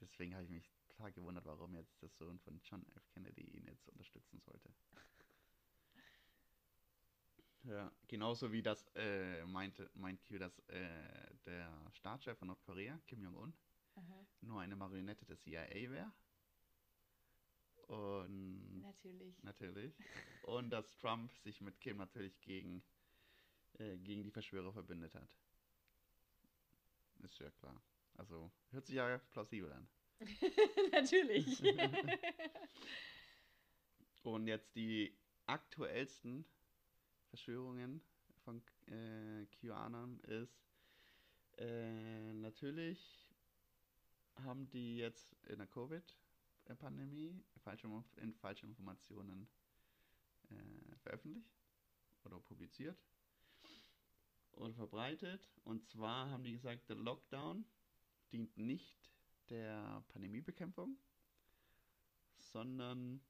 [0.00, 3.08] Deswegen habe ich mich klar gewundert, warum jetzt der Sohn von John F.
[3.10, 4.74] Kennedy ihn jetzt unterstützen sollte.
[7.64, 13.22] Ja, genauso wie das äh, meinte, meint Q, dass äh, der Staatschef von Nordkorea, Kim
[13.22, 13.54] Jong-un,
[13.94, 14.26] Aha.
[14.40, 16.12] nur eine Marionette der CIA wäre.
[17.86, 19.42] Und Natürlich.
[19.42, 19.94] natürlich.
[20.44, 22.82] Und dass Trump sich mit Kim natürlich gegen,
[23.78, 25.36] äh, gegen die Verschwörer verbündet hat.
[27.22, 27.80] Ist ja klar.
[28.14, 29.88] Also hört sich ja plausibel an.
[30.92, 31.62] Natürlich.
[34.22, 36.44] Und jetzt die aktuellsten
[37.32, 38.02] Verschwörungen
[38.44, 40.68] von äh, QAnon ist,
[41.56, 43.26] äh, natürlich
[44.44, 49.48] haben die jetzt in der Covid-Pandemie falsche, in falsche Informationen
[50.50, 51.58] äh, veröffentlicht
[52.24, 52.98] oder publiziert
[54.52, 55.48] und verbreitet.
[55.64, 57.64] Und zwar haben die gesagt, der Lockdown
[58.30, 59.10] dient nicht
[59.48, 60.98] der Pandemiebekämpfung,
[62.36, 63.22] sondern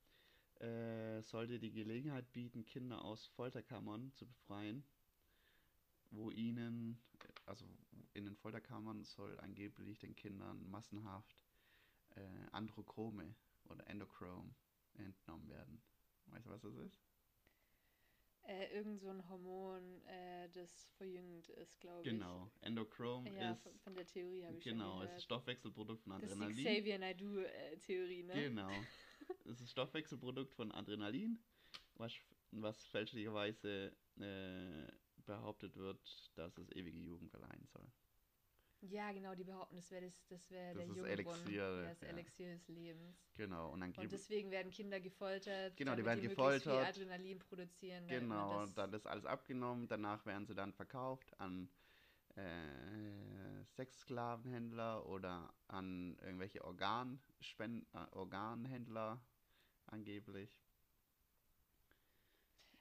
[0.62, 4.84] äh, sollte die Gelegenheit bieten, Kinder aus Folterkammern zu befreien,
[6.10, 7.02] wo ihnen,
[7.46, 7.66] also
[8.14, 11.44] in den Folterkammern soll angeblich den Kindern massenhaft
[12.16, 12.20] äh,
[12.52, 13.34] Androchrome
[13.64, 14.54] oder Endochrom
[14.94, 15.82] entnommen werden.
[16.26, 17.00] Weißt du, was das ist?
[18.44, 22.08] äh, irgend so ein Hormon, äh, das verjüngend ist, glaube ich.
[22.08, 22.50] Genau.
[22.60, 25.24] Endochrom Ja, ist von, von der Theorie habe ich genau, es ist.
[25.24, 26.64] Stoffwechselprodukt von das ist die Adrenalin.
[26.64, 28.34] Xavier Naidoo-Theorie, ne?
[28.34, 28.70] Genau.
[29.44, 31.38] Es ist Stoffwechselprodukt von Adrenalin,
[31.96, 32.12] was,
[32.52, 34.92] was fälschlicherweise äh,
[35.26, 37.86] behauptet wird, dass es ewige Jugend verleihen soll.
[38.84, 42.08] Ja, genau, die behaupten, das wäre das, das wär Das der Jungbrunnen, Elixier, das ja.
[42.08, 43.16] Elixier des Lebens.
[43.36, 46.88] Genau, und dann Und deswegen werden Kinder gefoltert, Genau, die werden viel gefoltert.
[46.88, 48.08] Adrenalin produzieren.
[48.08, 51.68] genau, das, dann ist alles abgenommen, danach werden sie dann verkauft an
[52.36, 59.20] äh, Sexsklavenhändler oder an irgendwelche Organspend äh, Organhändler
[59.86, 60.62] angeblich.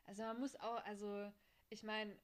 [0.05, 1.31] Also man muss auch, also
[1.69, 2.17] ich meine,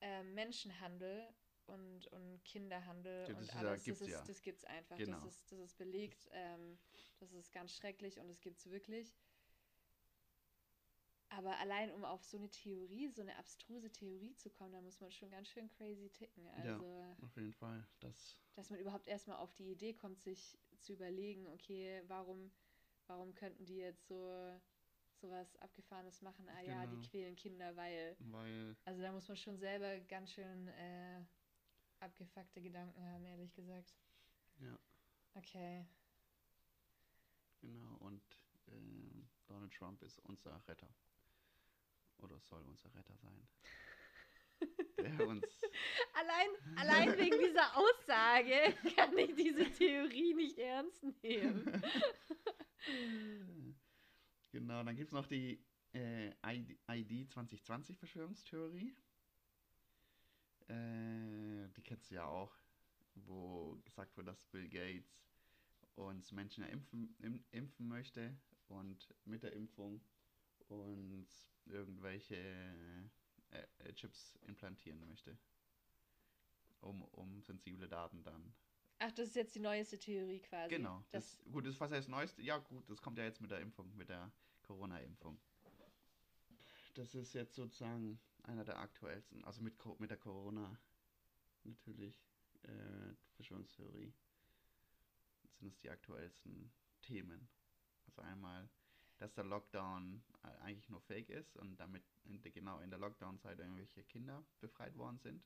[0.00, 1.26] äh, Menschenhandel
[1.66, 4.24] und, und Kinderhandel Ja, das und ist ja- alles, gibt's das, ist, ja.
[4.26, 4.96] das gibt's einfach.
[4.96, 5.20] Genau.
[5.20, 6.78] Das, ist, das ist belegt, ähm,
[7.18, 9.16] das ist ganz schrecklich und das gibt's wirklich.
[11.28, 15.00] Aber allein um auf so eine Theorie, so eine abstruse Theorie zu kommen, da muss
[15.00, 16.44] man schon ganz schön crazy ticken.
[16.64, 16.74] Ja.
[16.74, 17.84] Also, Auf jeden Fall.
[18.00, 22.52] Das, dass man überhaupt erstmal auf die Idee kommt, sich zu überlegen, okay, warum,
[23.06, 24.60] warum könnten die jetzt so
[25.20, 26.48] sowas Abgefahrenes machen?
[26.48, 27.08] Ah ja, die Genau.
[27.08, 28.16] quälen Kinder, weil.
[28.18, 31.20] weil, Also da muss man schon selber ganz schön äh,
[32.00, 33.94] abgefuckte Gedanken haben, ehrlich gesagt.
[34.60, 34.78] ja,
[35.34, 35.86] Okay.
[37.60, 37.96] genau.
[37.98, 38.22] Und
[38.68, 40.88] ähm, Donald Trump ist unser Retter.
[42.18, 43.48] Oder soll unser Retter sein.
[44.98, 45.44] Der uns
[46.14, 51.82] Allein, allein wegen dieser Aussage kann ich diese Theorie nicht ernst nehmen.
[54.52, 55.62] Genau, dann gibt es noch die
[55.92, 58.96] äh, ID, ID 2020 Verschwörungstheorie.
[60.68, 62.56] Äh, die kennst du ja auch,
[63.14, 65.28] wo gesagt wird, dass Bill Gates
[65.96, 68.34] uns Menschen ja impfen, im, impfen möchte
[68.68, 70.00] und mit der Impfung
[70.68, 72.36] uns irgendwelche
[73.50, 75.36] äh, äh, Chips implantieren möchte.
[76.80, 78.54] Um, um sensible Daten dann
[78.98, 80.74] Ach, das ist jetzt die neueste Theorie quasi.
[80.74, 81.04] Genau.
[81.10, 82.42] Das, Das, gut, das ist was heißt Neueste.
[82.42, 85.38] Ja, gut, das kommt ja jetzt mit der Impfung, mit der Corona-Impfung.
[86.94, 89.44] Das ist jetzt sozusagen einer der aktuellsten.
[89.44, 90.78] Also mit, mit der Corona
[91.64, 92.26] natürlich
[92.62, 94.14] äh, Verschwörungstheorie
[95.58, 97.48] sind es die aktuellsten Themen.
[98.06, 98.68] Also einmal,
[99.18, 100.22] dass der Lockdown
[100.60, 105.18] eigentlich nur Fake ist und damit in genau in der Lockdown-Zeit irgendwelche Kinder befreit worden
[105.18, 105.42] sind.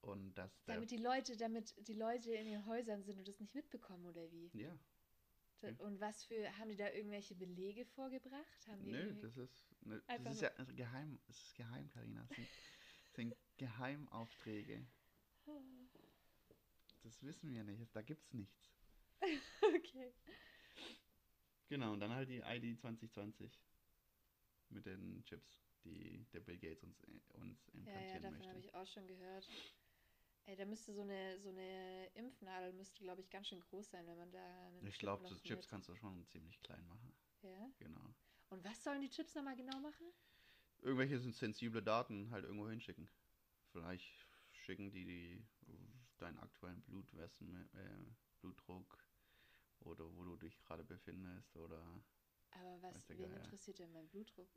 [0.00, 3.54] Und dass damit die Leute, damit die Leute in ihren Häusern sind und das nicht
[3.54, 4.50] mitbekommen, oder wie?
[4.52, 4.78] Ja.
[5.60, 8.68] Da- Und was für, haben die da irgendwelche Belege vorgebracht?
[8.68, 11.18] Haben die Nö, das ist, ne, das ist ja geheim.
[11.28, 12.26] Es ist geheim, Karina.
[12.28, 12.48] Es sind,
[13.14, 14.86] sind Geheimaufträge.
[17.02, 17.94] Das wissen wir nicht.
[17.94, 18.70] Da gibt's nichts.
[19.62, 20.12] okay.
[21.68, 23.58] Genau, und dann halt die ID 2020
[24.74, 28.48] mit den Chips, die der Bill Gates uns, äh, uns Ja, implantieren ja, davon möchte.
[28.48, 29.48] habe ich auch schon gehört.
[30.46, 34.06] Ey, da müsste so eine, so eine Impfnadel müsste, glaube ich, ganz schön groß sein,
[34.06, 37.12] wenn man da einen Ich glaube, das Chips kannst du schon ziemlich klein machen.
[37.42, 37.70] Ja.
[37.78, 38.14] Genau.
[38.50, 40.06] Und was sollen die Chips nochmal genau machen?
[40.82, 43.08] Irgendwelche sind sensible Daten halt irgendwo hinschicken.
[43.72, 44.06] Vielleicht
[44.52, 45.44] schicken die, die
[46.18, 48.04] deinen aktuellen Blutwässen, äh,
[48.40, 48.98] Blutdruck
[49.80, 52.00] oder wo du dich gerade befindest oder
[52.52, 53.34] Aber was, wen Geier.
[53.34, 54.48] interessiert denn mein Blutdruck?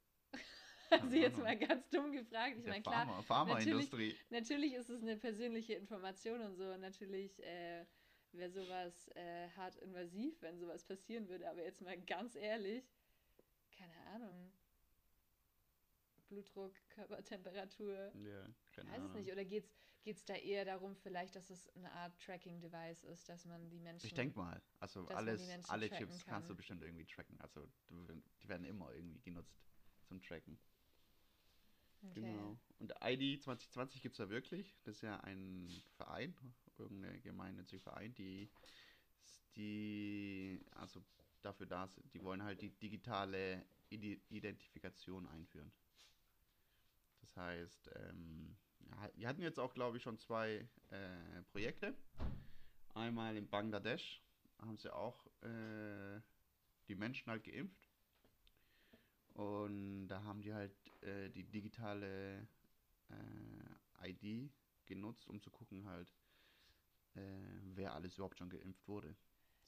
[0.90, 2.58] Also jetzt mal ganz dumm gefragt.
[2.60, 4.16] Ich meine, klar, Pharma, Pharmaindustrie.
[4.30, 6.64] natürlich ist es eine persönliche Information und so.
[6.72, 7.86] Und natürlich äh,
[8.32, 11.50] wäre sowas äh, hart invasiv, wenn sowas passieren würde.
[11.50, 12.84] Aber jetzt mal ganz ehrlich,
[13.78, 14.52] keine Ahnung.
[16.28, 18.12] Blutdruck, Körpertemperatur.
[18.16, 19.14] Ja, keine weiß es Ahnung.
[19.14, 19.32] nicht.
[19.32, 19.70] Oder geht
[20.04, 24.06] es da eher darum, vielleicht, dass es eine Art Tracking-Device ist, dass man die Menschen.
[24.06, 26.36] Ich denke mal, also alles, alle Chips kann.
[26.36, 27.40] kannst du bestimmt irgendwie tracken.
[27.40, 29.58] Also die werden immer irgendwie genutzt
[30.06, 30.60] zum Tracken.
[32.02, 32.22] Okay.
[32.22, 32.58] Genau.
[32.80, 34.76] Und ID 2020 gibt es ja wirklich.
[34.84, 36.36] Das ist ja ein Verein,
[36.78, 38.50] irgendeine gemeinnützige Verein, die,
[39.56, 41.04] die also
[41.42, 42.14] dafür da sind.
[42.14, 45.72] Die wollen halt die digitale Ide Identifikation einführen.
[47.22, 48.56] Das heißt, ähm,
[49.16, 51.96] die hatten jetzt auch, glaube ich, schon zwei äh, Projekte.
[52.94, 54.22] Einmal in Bangladesch
[54.60, 56.22] haben sie auch äh,
[56.88, 57.87] die Menschen halt geimpft.
[59.38, 60.74] Und da haben die halt
[61.04, 62.48] äh, die digitale
[64.02, 64.52] äh, ID
[64.88, 66.12] genutzt, um zu gucken halt,
[67.14, 67.22] äh,
[67.76, 69.16] wer alles überhaupt schon geimpft wurde.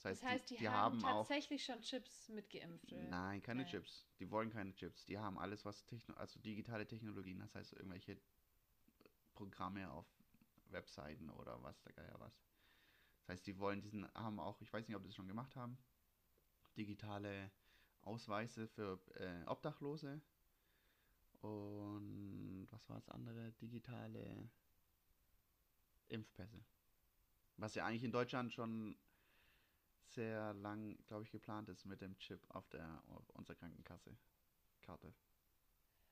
[0.02, 2.92] Das heißt, die, die haben, haben auch tatsächlich schon Chips mitgeimpft.
[2.92, 3.04] oder?
[3.04, 3.72] Nein, keine Nein.
[3.72, 4.08] Chips.
[4.18, 5.06] Die wollen keine Chips.
[5.06, 8.20] Die haben alles, was Techno also digitale Technologien, das heißt irgendwelche
[9.36, 10.08] Programme auf
[10.70, 12.42] Webseiten oder was der Geier was.
[13.20, 15.56] Das heißt, die wollen diesen, haben auch, ich weiß nicht, ob sie das schon gemacht
[15.56, 15.78] haben,
[16.76, 17.52] digitale
[18.10, 20.20] Ausweise für äh, Obdachlose
[21.42, 23.52] und was war das andere?
[23.54, 24.50] Digitale
[26.10, 26.60] Impfpässe.
[27.58, 28.98] Was ja eigentlich in Deutschland schon
[30.08, 34.18] sehr lang, glaube ich, geplant ist mit dem Chip auf der auf unserer Krankenkasse
[34.82, 35.14] Karte.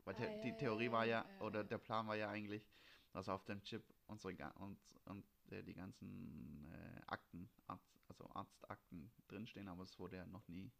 [0.05, 2.69] Weil Ah, ja, die Theorie ja, war ja, ja, oder der Plan war ja eigentlich,
[3.11, 9.11] dass auf dem Chip unsere und, und äh, die ganzen äh, Akten, Arzt, also Arztakten
[9.27, 10.71] drinstehen, aber es wurde ja noch nie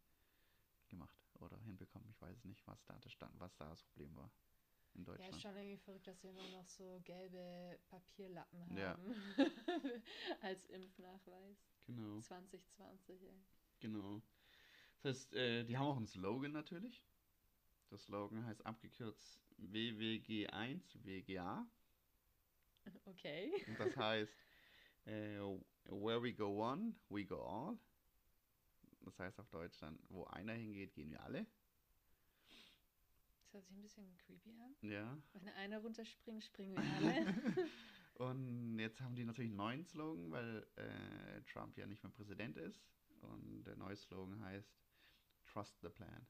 [0.88, 2.08] gemacht oder hinbekommen.
[2.10, 4.30] Ich weiß nicht, was da das stand, was da das Problem war
[4.94, 5.34] in Ja, Deutschland.
[5.34, 8.76] ist schon irgendwie verrückt, dass wir nur noch so gelbe Papierlappen haben.
[8.76, 8.98] Ja.
[10.40, 11.58] Als Impfnachweis.
[11.86, 12.20] genau.
[12.20, 13.44] 2020, ey.
[13.80, 14.22] Genau.
[15.02, 17.04] Das heißt, äh, die haben auch einen Slogan natürlich.
[17.90, 21.66] Der Slogan heißt abgekürzt WWG1 WGA.
[23.04, 23.52] Okay.
[23.66, 24.34] Und das heißt,
[25.04, 25.38] äh,
[25.84, 27.78] where we go one, we go all.
[29.02, 31.46] Das heißt auf Deutsch dann, wo einer hingeht, gehen wir alle.
[33.40, 34.76] Das hört sich ein bisschen creepy an.
[34.82, 35.16] Ja.
[35.32, 37.34] Wenn einer runterspringt, springen wir alle.
[38.14, 42.56] Und jetzt haben die natürlich einen neuen Slogan, weil äh, Trump ja nicht mehr Präsident
[42.56, 42.82] ist.
[43.20, 44.76] Und der neue Slogan heißt
[45.46, 46.26] Trust the Plan.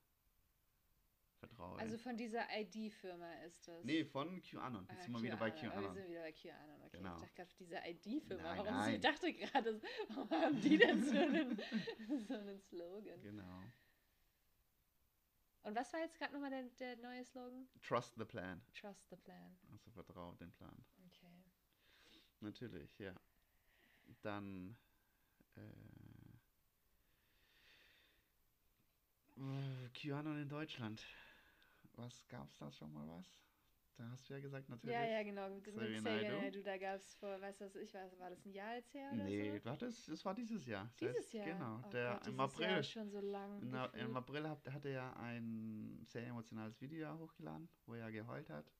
[1.39, 1.78] Vertraue.
[1.78, 3.84] also von dieser ID-Firma ist das.
[3.84, 4.86] nee, von QAnon.
[4.91, 5.95] Jetzt Ah, sind wir wieder bei Aber wir QAnon.
[5.95, 6.97] sind wieder bei QAnon, okay.
[6.99, 7.14] Genau.
[7.16, 7.76] Ich dachte gerade, diese
[8.16, 8.43] ID-Firma.
[8.57, 8.95] Warum nein.
[8.95, 11.57] Ich dachte gerade, warum haben die denn so einen,
[12.26, 13.20] so einen Slogan?
[13.22, 13.62] Genau.
[15.62, 17.68] Und was war jetzt gerade nochmal der, der neue Slogan?
[17.82, 18.61] Trust the Plan.
[18.74, 19.57] Trust the plan.
[19.70, 20.84] Also vertraue den Plan.
[21.07, 21.26] Okay.
[22.41, 23.14] Natürlich, ja.
[24.22, 24.76] Dann
[25.57, 25.61] äh,
[29.95, 31.03] QAnon in Deutschland.
[31.99, 33.26] Was gab's da schon mal was?
[33.96, 34.94] Da hast du ja gesagt, natürlich.
[34.94, 35.51] Ja, ja, genau.
[35.51, 36.01] Mit, Xavier.
[36.03, 38.94] Naidoo, da gab es vor, weißt du, was ich weiß, war das ein Jahr jetzt
[38.94, 39.64] her oder Nee, so?
[39.64, 40.84] war das, das war dieses Jahr.
[40.84, 41.46] Das Dieses heißt, Jahr?
[41.59, 42.78] Genau, Oh der Gott, im Jahr April.
[42.78, 43.70] ist schon so lang.
[43.70, 44.16] Na, Im.
[44.16, 48.70] April hat, hat er ja ein sehr emotionales Video hochgeladen, wo er geheult hat.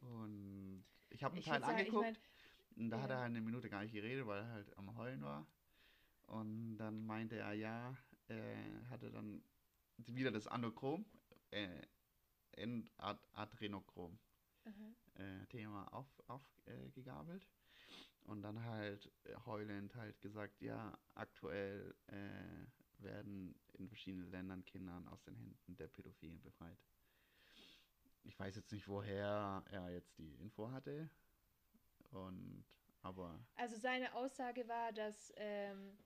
[0.00, 2.04] Und ich habe einen Ich Teil sagen, ich angeguckt.
[2.04, 3.16] mein, Und da hat Ja.
[3.16, 5.44] er halt eine Minute gar nicht geredet, weil er halt am Heulen war.
[6.28, 7.96] Und dann meinte er, ja,
[8.28, 9.42] er hatte dann
[9.98, 11.04] wieder das Anochrom,
[11.50, 11.82] äh,
[12.98, 14.18] Ad Adrenochrom
[14.64, 14.94] aha.
[15.22, 16.28] äh, Thema aufgegabelt.
[16.28, 17.46] Auf, äh, gegabelt.
[18.24, 25.08] und dann halt äh, heulend halt gesagt, ja, aktuell äh, werden in verschiedenen Ländern Kindern
[25.08, 26.78] aus den Händen der Pädophilen befreit.
[28.24, 31.10] Ich weiß jetzt nicht, woher er jetzt die Info hatte.
[32.10, 32.64] Und
[33.02, 35.98] aber Also seine Aussage war, dass, ähm,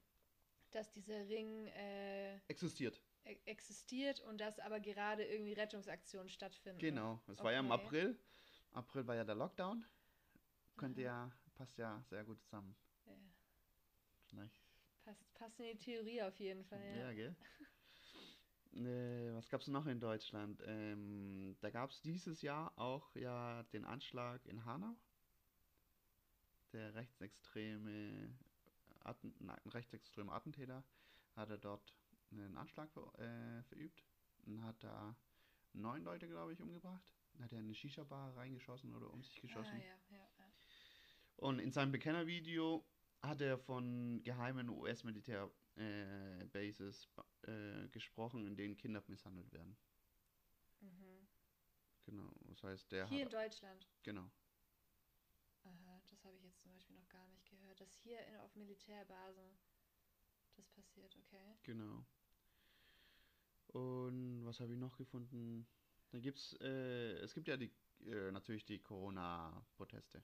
[0.70, 3.02] dass dieser Ring äh, Existiert.
[3.26, 6.78] E- existiert und dass aber gerade irgendwie Rettungsaktionen stattfinden.
[6.78, 7.20] Genau.
[7.28, 7.84] Es war ja im Okay.
[7.84, 8.18] April.
[8.72, 9.84] April war ja der Lockdown.
[10.76, 11.26] Könnte Aha.
[11.28, 12.76] ja, passt ja sehr gut zusammen.
[14.32, 14.48] Ja.
[15.04, 16.84] Passt, passt in die Theorie auf jeden Fall.
[16.96, 17.12] Ja, Ja.
[17.12, 17.36] gell?
[18.74, 20.60] Äh, was gab es noch in Deutschland?
[20.66, 24.94] Ähm, da gab es dieses Jahr auch ja den Anschlag in Hanau.
[26.74, 28.36] Der rechtsextreme,
[29.00, 29.32] Atten,
[29.66, 30.84] rechtsextreme Attentäter
[31.36, 31.96] hatte dort
[32.30, 34.04] einen Anschlag ver, äh, verübt
[34.44, 35.16] und hat da
[35.72, 37.02] neun Leute, glaube ich, umgebracht.
[37.32, 39.76] Dann hat er in eine Shisha-Bar reingeschossen oder um sich geschossen.
[39.76, 40.52] Ah, ja, ja, ja.
[41.36, 42.86] Und in seinem Bekennervideo
[43.22, 47.08] hat er von geheimen US-Militär-Bases
[47.42, 49.76] äh, gesprochen, in denen Kinder misshandelt werden.
[50.80, 51.26] Mhm.
[52.04, 53.34] Genau, das heißt, der Hier in hat.
[53.34, 53.88] Deutschland.
[54.02, 54.30] Genau,
[55.66, 57.80] Aha, das habe ich jetzt zum Beispiel noch gar nicht gehört.
[57.80, 59.58] Dass hier in, auf Militärbasen
[60.54, 61.56] das passiert, okay.
[61.64, 62.06] genau.
[63.76, 65.66] Und was habe ich noch gefunden?
[66.10, 67.70] Dann gibt's, äh, es gibt ja die,
[68.06, 70.22] äh, natürlich die Corona-Proteste.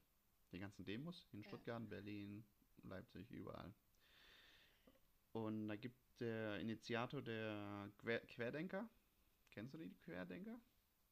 [0.53, 1.49] Die ganzen Demos in Ja.
[1.49, 2.45] Stuttgart, Berlin,
[2.83, 3.75] Leipzig, überall.
[5.33, 8.89] Und da gibt der Initiator der Quer Querdenker.
[9.51, 10.59] Kennst du die Querdenker?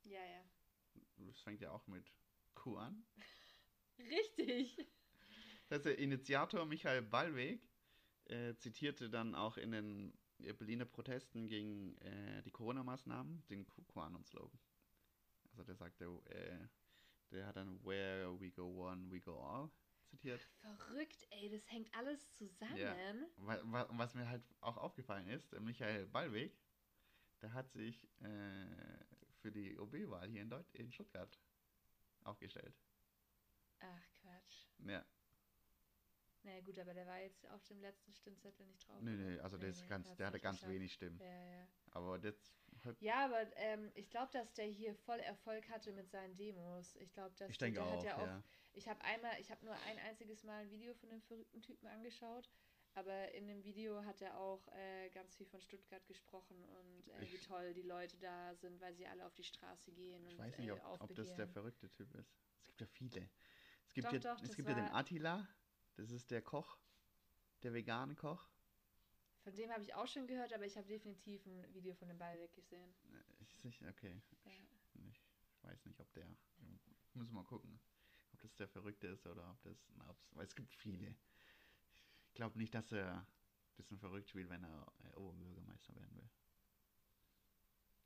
[0.04, 0.44] Ja, ja.
[1.18, 2.10] Das fängt ja auch mit
[2.54, 3.04] Q an.
[3.98, 4.86] Richtig.
[5.68, 7.69] Das ist der Initiator Michael Ballweg
[8.30, 14.58] äh, zitierte dann auch in den äh, Berliner Protesten gegen äh, die Corona-Maßnahmen den QAnon-Slogan.
[15.50, 16.68] Also der sagte, äh,
[17.30, 19.70] der hat dann Where we go one, we go all
[20.06, 20.40] zitiert.
[20.60, 22.76] Verrückt, ey, das hängt alles zusammen.
[22.76, 22.96] Ja.
[23.36, 26.58] Wa- wa- Was mir halt auch aufgefallen ist, Michael Ballweg,
[27.42, 29.04] der hat sich äh,
[29.40, 31.38] für die OB-Wahl hier in, Deut in Stuttgart
[32.22, 32.74] aufgestellt.
[33.80, 34.66] Ach, Quatsch.
[34.86, 35.04] Ja,
[36.42, 39.00] Naja, gut, aber der war jetzt auf dem letzten Stimmzettel nicht drauf.
[39.02, 40.72] nee, nee, also der, ist ganz, der hatte ganz geschafft.
[40.74, 41.18] wenig Stimmen.
[41.20, 41.68] Ja, ja.
[41.92, 42.34] Aber das
[43.00, 46.96] Ja, aber ähm, ich glaube, dass der hier voll Erfolg hatte mit seinen Demos.
[46.96, 48.26] Ich glaube, dass ich der, der auch, hat ja auch.
[48.26, 48.42] ja.
[48.72, 51.86] Ich habe einmal, ich habe nur ein einziges Mal ein Video von dem verrückten Typen
[51.88, 52.48] angeschaut,
[52.94, 57.20] aber in dem Video hat er auch äh, ganz viel von Stuttgart gesprochen und äh,
[57.20, 60.32] wie Ich- toll die Leute da sind, weil sie alle auf die Straße gehen und
[60.32, 62.32] Ich weiß nicht, äh, ob, ob das der verrückte Typ ist.
[62.56, 63.28] Es gibt ja viele.
[63.86, 65.48] Es gibt, Doch, ja, doch, es gibt ja den Attila,
[66.00, 66.78] das ist der Koch,
[67.62, 68.48] der vegane Koch.
[69.42, 72.18] Von dem habe ich auch schon gehört, aber ich habe definitiv ein Video von dem
[72.18, 72.94] Ballweg gesehen.
[73.12, 74.22] Äh, Ich, sicher, okay.
[74.44, 74.52] Ja.
[75.08, 76.26] Ich weiß nicht, ob der.
[77.14, 77.80] Müssen wir mal gucken,
[78.32, 79.76] ob das der Verrückte ist oder ob das.
[79.96, 81.14] Na, ob's, weil es gibt viele.
[82.28, 83.26] Ich glaube nicht, dass er ein
[83.76, 86.30] bisschen verrückt spielt, wenn er äh, Oberbürgermeister werden will.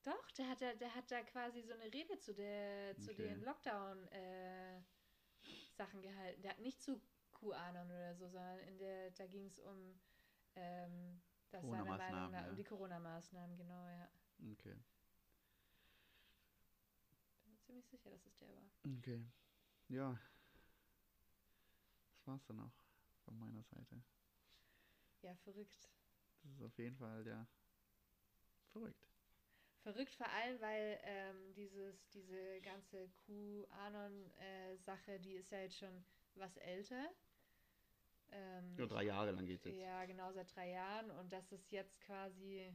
[0.02, 3.22] Doch, der hat da, der hat da quasi so eine Rede zu der zu Okay.
[3.22, 4.82] den Lockdown äh,
[5.76, 6.42] Sachen gehalten.
[6.42, 7.00] Der hat nicht zu
[7.44, 10.00] QAnon oder so, sondern in der da ging es um
[10.56, 11.20] ähm,
[11.50, 12.50] das seiner Meinung nach ja.
[12.50, 14.08] um die Corona-Maßnahmen, genau, ja.
[14.52, 14.76] Okay.
[17.44, 18.70] Bin mir ziemlich sicher, dass es der war.
[18.98, 19.24] Okay.
[19.88, 20.18] Ja.
[22.14, 22.72] Das war's dann auch
[23.24, 24.02] von meiner Seite.
[25.22, 25.88] Ja, verrückt.
[26.42, 27.46] Das ist auf jeden Fall, ja.
[28.72, 29.08] Verrückt.
[29.82, 36.56] Verrückt vor allem, weil ähm, dieses, diese ganze QAnon-Sache, die ist ja jetzt schon was
[36.56, 37.14] älter.
[38.32, 39.76] Ähm, Nur drei Jahre lang geht's jetzt.
[39.76, 41.10] Ja, genau, seit drei Jahren.
[41.12, 42.74] Und dass es jetzt quasi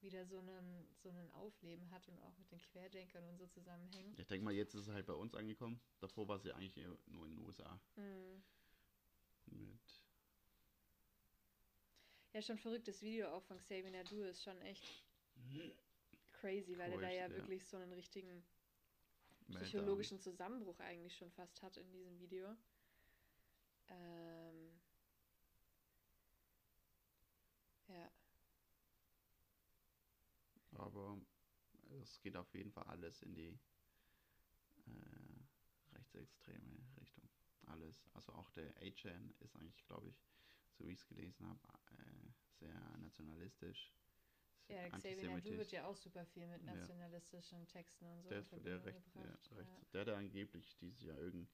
[0.00, 4.18] wieder so einen, so einen Aufleben hat und auch mit den Querdenkern und so zusammenhängt.
[4.18, 5.80] Ich denke mal, jetzt ist es halt bei uns angekommen.
[6.00, 7.80] Davor war sie eigentlich eher nur in den USA.
[7.94, 8.42] Hm.
[9.46, 10.02] Mit.
[12.32, 14.84] Ja, schon verrücktes Video auch von Xavier Nadu ist schon echt
[16.32, 17.30] crazy, weil er da ja ja.
[17.30, 18.44] wirklich so einen richtigen
[19.48, 22.54] psychologischen Zusammenbruch eigentlich schon fast hat in diesem Video.
[23.88, 24.80] Ähm,
[27.88, 28.10] ja,
[30.72, 31.18] Aber
[32.02, 33.58] es geht auf jeden Fall alles in die
[34.86, 37.28] äh, rechtsextreme Richtung.
[37.66, 38.08] Alles.
[38.14, 40.16] Also auch der A-Chan ist eigentlich, glaube ich,
[40.78, 41.60] so wie ich es gelesen habe,
[41.98, 43.92] äh, sehr nationalistisch.
[44.68, 46.74] ja Xavier Nadu wird ja auch super viel mit Ja.
[46.74, 49.56] nationalistischen Texten und so Der, der, recht, ja, ja.
[49.56, 51.48] rechts, der hat ja angeblich dieses Jahr irgendein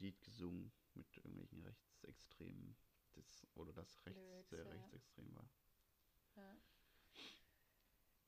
[0.00, 2.76] Lied gesungen mit irgendwelchen Rechtsextremen,
[3.14, 4.70] das, oder das rechts, Lyrics, sehr ja.
[4.70, 5.50] rechtsextrem war.
[6.36, 6.56] Ja,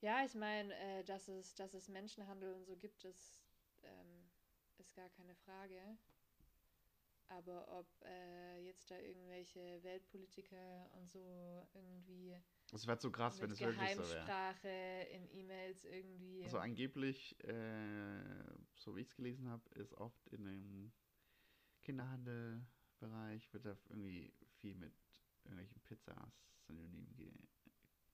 [0.00, 3.42] ja ich meine, äh, dass, es, dass es Menschenhandel und so gibt, ist,
[3.82, 4.30] ähm,
[4.78, 5.98] ist gar keine Frage.
[7.28, 12.36] Aber ob äh, jetzt da irgendwelche Weltpolitiker und so irgendwie
[12.72, 14.26] Es wäre so krass, wenn es wirklich so wäre.
[14.26, 16.42] Geheimsprache in E-Mails irgendwie.
[16.42, 18.24] Also angeblich, äh,
[18.74, 20.92] so wie ich es gelesen habe, ist oft in dem
[21.90, 24.92] Kinderhandelbereich wird da irgendwie viel mit
[25.44, 27.32] irgendwelchen Pizza-Synonymen ge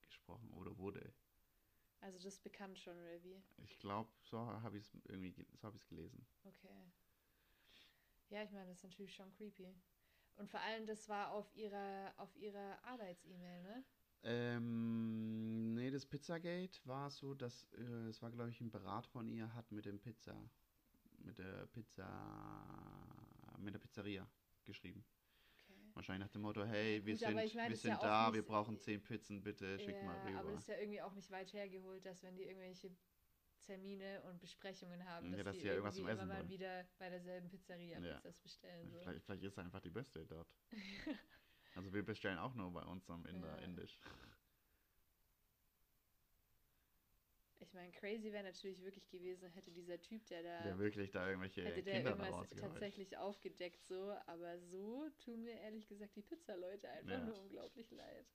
[0.06, 1.12] gesprochen oder wurde.
[2.00, 3.36] Also das ist bekannt schon, oder wie?
[3.64, 6.24] Ich glaube, so habe ich es irgendwie ge- so habe ich es gelesen.
[6.44, 6.90] Okay.
[8.30, 9.74] Ja, ich meine, das ist natürlich schon creepy.
[10.36, 13.84] Und vor allem, das war auf ihrer, auf ihrer Arbeits-E-Mail, ne?
[14.22, 19.28] Ähm, nee, das Pizzagate war so, dass äh, es war, glaube ich, ein Berater von
[19.28, 20.34] ihr hat mit dem Pizza,
[21.18, 22.06] mit der Pizza,
[23.58, 24.26] mit der Pizzeria
[24.64, 25.04] geschrieben.
[25.64, 25.90] Okay.
[25.94, 28.32] Wahrscheinlich nach dem Motto, hey, wir Gut, sind, ich meine, wir ja sind auch da,
[28.32, 30.40] wir brauchen zehn Pizzen, bitte schick mal Ja, rüber.
[30.40, 32.90] aber das ist ja irgendwie auch nicht weit hergeholt, dass wenn die irgendwelche
[33.62, 37.10] Termine und Besprechungen haben, Ja, dass, dass die ja irgendwas zum Essen mal wieder bei
[37.10, 38.14] derselben Pizzeria Ja.
[38.16, 38.90] Pizzas bestellen.
[38.90, 38.98] So.
[39.00, 40.48] Vielleicht, vielleicht ist er einfach die Beste dort.
[41.74, 43.56] Also wir bestellen auch nur bei uns am Inder Ja.
[43.58, 43.98] Indisch.
[47.66, 51.26] Ich meine, crazy wäre natürlich wirklich gewesen, hätte dieser Typ, der da Der wirklich da
[51.28, 56.22] irgendwelche hätte der Kinder irgendwas tatsächlich aufgedeckt so, aber so tun mir ehrlich gesagt die
[56.22, 57.24] Pizza-Leute einfach Ja.
[57.24, 58.26] nur unglaublich leid.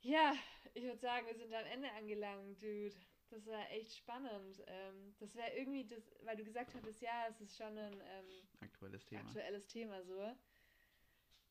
[0.00, 0.34] Ja,
[0.74, 2.96] ich würde sagen, wir sind am Ende angelangt, Dude.
[3.30, 4.62] Das war echt spannend.
[4.66, 8.48] Ähm, das wäre irgendwie das, weil du gesagt hattest, ja, es ist schon ein ähm,
[8.60, 9.20] Aktuelles Thema.
[9.20, 10.34] aktuelles Thema so.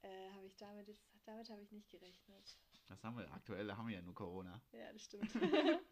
[0.01, 2.57] Äh, habe ich damit jetzt, damit habe ich nicht gerechnet.
[2.88, 4.61] Das haben wir, aktuell haben wir ja nur Corona.
[4.71, 5.31] Ja, das stimmt.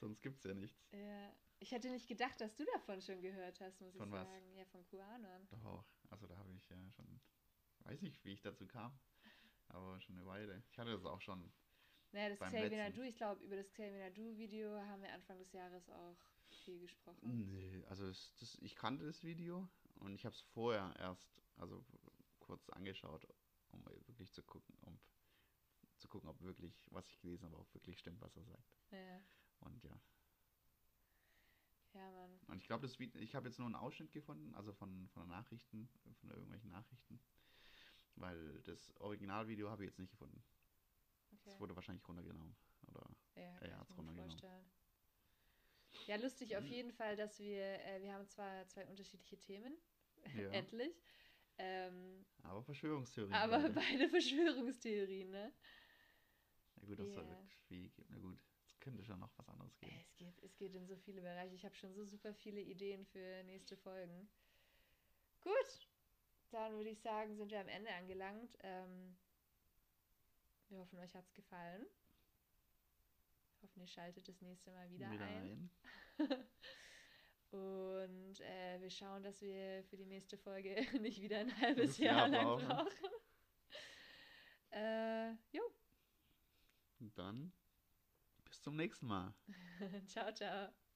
[0.00, 0.88] Sonst gibt's ja nichts.
[0.92, 1.32] ja.
[1.60, 4.28] Ich hätte nicht gedacht, dass du davon schon gehört hast, muss Von ich was?
[4.28, 4.54] sagen.
[4.54, 5.48] Ja, von QAnon.
[5.48, 5.84] Doch auch.
[6.08, 7.20] Also da habe ich ja schon,
[7.80, 8.96] weiß nicht, wie ich dazu kam,
[9.66, 10.62] aber schon eine Weile.
[10.70, 11.52] Ich hatte das auch schon.
[12.12, 12.78] Naja, das Xavier.
[12.78, 16.16] Nadu, ich glaube, über das Xavier Nadu-Video haben wir Anfang des Jahres auch
[16.64, 17.18] viel gesprochen.
[17.52, 21.84] Nee, also das, das, ich kannte das Video und ich habe es vorher erst, also
[22.38, 23.26] kurz angeschaut,
[23.72, 24.96] um wirklich zu gucken, um
[25.98, 28.72] zu gucken, ob wirklich, was ich gelesen habe, auch wirklich stimmt, was er sagt.
[28.90, 29.20] Ja,
[29.60, 30.00] Und ja.
[31.94, 32.38] ja, Mann.
[32.46, 35.22] Und ich glaube, das Video, ich habe jetzt nur einen Ausschnitt gefunden, also von, von
[35.24, 35.88] den Nachrichten,
[36.20, 37.20] von irgendwelchen Nachrichten.
[38.16, 40.42] Weil das Originalvideo habe ich jetzt nicht gefunden.
[41.32, 41.50] Okay.
[41.50, 42.56] Es wurde wahrscheinlich runtergenommen.
[42.88, 44.30] Oder Ja, er mir gut runtergenommen.
[44.30, 44.70] vorstellen.
[46.06, 46.70] Ja, lustig auf Mhm.
[46.70, 49.76] jeden Fall, dass wir, äh, wir haben zwar zwei unterschiedliche Themen,
[50.34, 50.50] Ja.
[50.52, 51.02] endlich,
[51.58, 53.34] ähm, Aber Verschwörungstheorien.
[53.34, 53.72] aber beide.
[53.74, 55.52] beide Verschwörungstheorien, ne?
[56.88, 57.38] Gut, das soll Ja.
[57.68, 59.94] wie, na gut, es könnte schon noch was anderes geben.
[60.00, 61.54] Es geht, es geht in so viele Bereiche.
[61.54, 64.28] Ich habe schon so super viele Ideen für nächste Folgen.
[65.42, 65.88] Gut,
[66.50, 68.56] dann würde ich sagen, sind wir am Ende angelangt.
[68.60, 69.16] Ähm,
[70.70, 71.86] wir hoffen, euch hat es gefallen.
[73.62, 75.70] Hoffen, ihr schaltet das nächste Mal wieder, ein.
[77.50, 82.16] Und äh, wir schauen, dass wir für die nächste Folge nicht wieder ein halbes Jahr
[82.16, 82.66] Jahr lang brauchen.
[82.68, 83.12] brauchen.
[84.70, 85.62] äh, jo,
[87.00, 87.52] Und dann
[88.44, 89.34] bis zum nächsten Mal.
[90.06, 90.87] ciao, ciao.